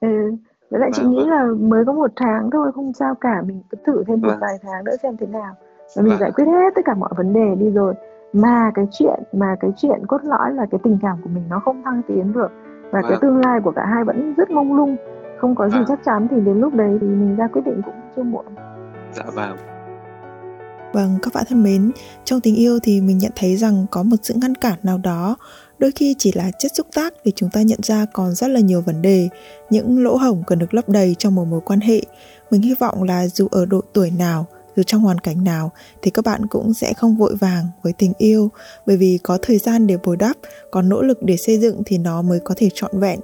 Ừ. 0.00 0.36
Với 0.74 0.80
lại 0.80 0.90
chị 0.94 1.02
Vâng, 1.02 1.10
nghĩ 1.10 1.18
vâng. 1.18 1.28
là 1.30 1.46
mới 1.68 1.84
có 1.84 1.92
một 1.92 2.10
tháng 2.16 2.50
thôi 2.50 2.72
không 2.74 2.92
sao 2.92 3.14
cả 3.14 3.42
mình 3.46 3.62
cứ 3.70 3.78
thử 3.86 4.04
thêm 4.06 4.20
một 4.20 4.28
Vâng. 4.28 4.38
vài 4.40 4.58
tháng 4.62 4.84
nữa 4.84 4.92
xem 5.02 5.16
thế 5.16 5.26
nào 5.26 5.54
và 5.96 6.02
mình 6.02 6.10
Vâng. 6.10 6.20
giải 6.20 6.32
quyết 6.32 6.44
hết 6.44 6.74
tất 6.74 6.82
cả 6.84 6.94
mọi 6.94 7.10
vấn 7.16 7.32
đề 7.32 7.54
đi 7.58 7.70
rồi 7.70 7.94
mà 8.32 8.70
cái 8.74 8.86
chuyện 8.92 9.22
mà 9.32 9.56
cái 9.60 9.70
chuyện 9.76 10.06
cốt 10.06 10.18
lõi 10.24 10.52
là 10.54 10.66
cái 10.70 10.80
tình 10.84 10.98
cảm 11.02 11.16
của 11.22 11.28
mình 11.34 11.42
nó 11.50 11.60
không 11.64 11.82
thăng 11.84 12.02
tiến 12.08 12.32
được 12.32 12.52
và 12.90 13.02
cái 13.02 13.18
tương 13.20 13.36
lai 13.44 13.60
của 13.64 13.70
cả 13.76 13.86
hai 13.86 14.04
vẫn 14.04 14.34
rất 14.36 14.50
mông 14.50 14.76
lung 14.76 14.96
không 15.40 15.54
có 15.54 15.68
gì 15.68 15.78
Vâng. 15.78 15.84
chắc 15.88 15.98
chắn 16.04 16.28
thì 16.30 16.40
đến 16.40 16.60
lúc 16.60 16.74
đấy 16.74 16.98
thì 17.00 17.06
mình 17.06 17.36
ra 17.36 17.48
quyết 17.52 17.62
định 17.64 17.80
cũng 17.84 17.94
chưa 18.16 18.22
muộn 18.22 18.44
dạ 19.12 19.24
vâng 19.34 19.56
Vâng, 20.92 21.18
các 21.22 21.32
bạn 21.34 21.44
thân 21.48 21.62
mến, 21.62 21.90
trong 22.24 22.40
tình 22.40 22.54
yêu 22.56 22.78
thì 22.82 23.00
mình 23.00 23.18
nhận 23.18 23.32
thấy 23.36 23.56
rằng 23.56 23.86
có 23.90 24.02
một 24.02 24.16
sự 24.22 24.34
ngăn 24.42 24.54
cản 24.54 24.78
nào 24.82 24.98
đó, 25.02 25.36
đôi 25.78 25.92
khi 25.92 26.14
chỉ 26.18 26.32
là 26.32 26.50
chất 26.58 26.72
xúc 26.74 26.86
tác 26.94 27.14
để 27.24 27.32
chúng 27.36 27.50
ta 27.50 27.62
nhận 27.62 27.78
ra 27.82 28.06
còn 28.12 28.34
rất 28.34 28.48
là 28.48 28.60
nhiều 28.60 28.80
vấn 28.80 29.02
đề, 29.02 29.28
những 29.70 30.04
lỗ 30.04 30.16
hổng 30.16 30.42
cần 30.46 30.58
được 30.58 30.74
lấp 30.74 30.88
đầy 30.88 31.16
trong 31.18 31.34
một 31.34 31.44
mối 31.44 31.60
quan 31.64 31.80
hệ. 31.80 32.00
Mình 32.50 32.62
hy 32.62 32.74
vọng 32.74 33.02
là 33.02 33.28
dù 33.28 33.48
ở 33.50 33.66
độ 33.66 33.80
tuổi 33.92 34.10
nào, 34.10 34.46
dù 34.76 34.82
trong 34.82 35.00
hoàn 35.00 35.18
cảnh 35.18 35.44
nào 35.44 35.72
thì 36.02 36.10
các 36.10 36.24
bạn 36.24 36.46
cũng 36.46 36.74
sẽ 36.74 36.92
không 36.92 37.16
vội 37.16 37.34
vàng 37.34 37.66
với 37.82 37.92
tình 37.92 38.12
yêu 38.18 38.50
bởi 38.86 38.96
vì 38.96 39.18
có 39.22 39.38
thời 39.42 39.58
gian 39.58 39.86
để 39.86 39.96
bồi 40.04 40.16
đắp, 40.16 40.36
có 40.70 40.82
nỗ 40.82 41.02
lực 41.02 41.22
để 41.22 41.36
xây 41.36 41.58
dựng 41.58 41.82
thì 41.86 41.98
nó 41.98 42.22
mới 42.22 42.40
có 42.40 42.54
thể 42.56 42.68
trọn 42.74 43.00
vẹn. 43.00 43.20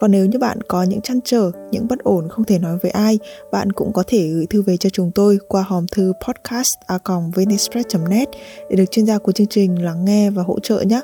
Còn 0.00 0.10
nếu 0.10 0.26
như 0.26 0.38
bạn 0.38 0.58
có 0.68 0.82
những 0.82 1.00
chăn 1.00 1.20
trở, 1.24 1.50
những 1.70 1.88
bất 1.88 1.98
ổn 1.98 2.28
không 2.28 2.44
thể 2.44 2.58
nói 2.58 2.78
với 2.82 2.90
ai, 2.90 3.18
bạn 3.52 3.72
cũng 3.72 3.92
có 3.92 4.02
thể 4.06 4.28
gửi 4.28 4.46
thư 4.50 4.62
về 4.62 4.76
cho 4.76 4.90
chúng 4.90 5.10
tôi 5.14 5.38
qua 5.48 5.62
hòm 5.62 5.86
thư 5.86 6.12
podcast.vnexpress.net 6.28 8.28
để 8.70 8.76
được 8.76 8.90
chuyên 8.90 9.06
gia 9.06 9.18
của 9.18 9.32
chương 9.32 9.46
trình 9.46 9.84
lắng 9.84 10.04
nghe 10.04 10.30
và 10.30 10.42
hỗ 10.42 10.60
trợ 10.60 10.80
nhé. 10.80 11.00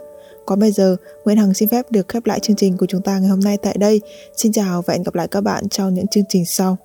Còn 0.50 0.58
bây 0.58 0.72
giờ, 0.72 0.96
Nguyễn 1.24 1.38
Hằng 1.38 1.54
xin 1.54 1.68
phép 1.68 1.86
được 1.90 2.08
khép 2.08 2.26
lại 2.26 2.40
chương 2.40 2.56
trình 2.56 2.76
của 2.76 2.86
chúng 2.86 3.02
ta 3.02 3.18
ngày 3.18 3.28
hôm 3.28 3.40
nay 3.40 3.56
tại 3.62 3.76
đây. 3.78 4.00
Xin 4.36 4.52
chào 4.52 4.82
và 4.82 4.94
hẹn 4.94 5.02
gặp 5.02 5.14
lại 5.14 5.28
các 5.28 5.40
bạn 5.40 5.68
trong 5.68 5.94
những 5.94 6.06
chương 6.06 6.24
trình 6.28 6.44
sau. 6.46 6.76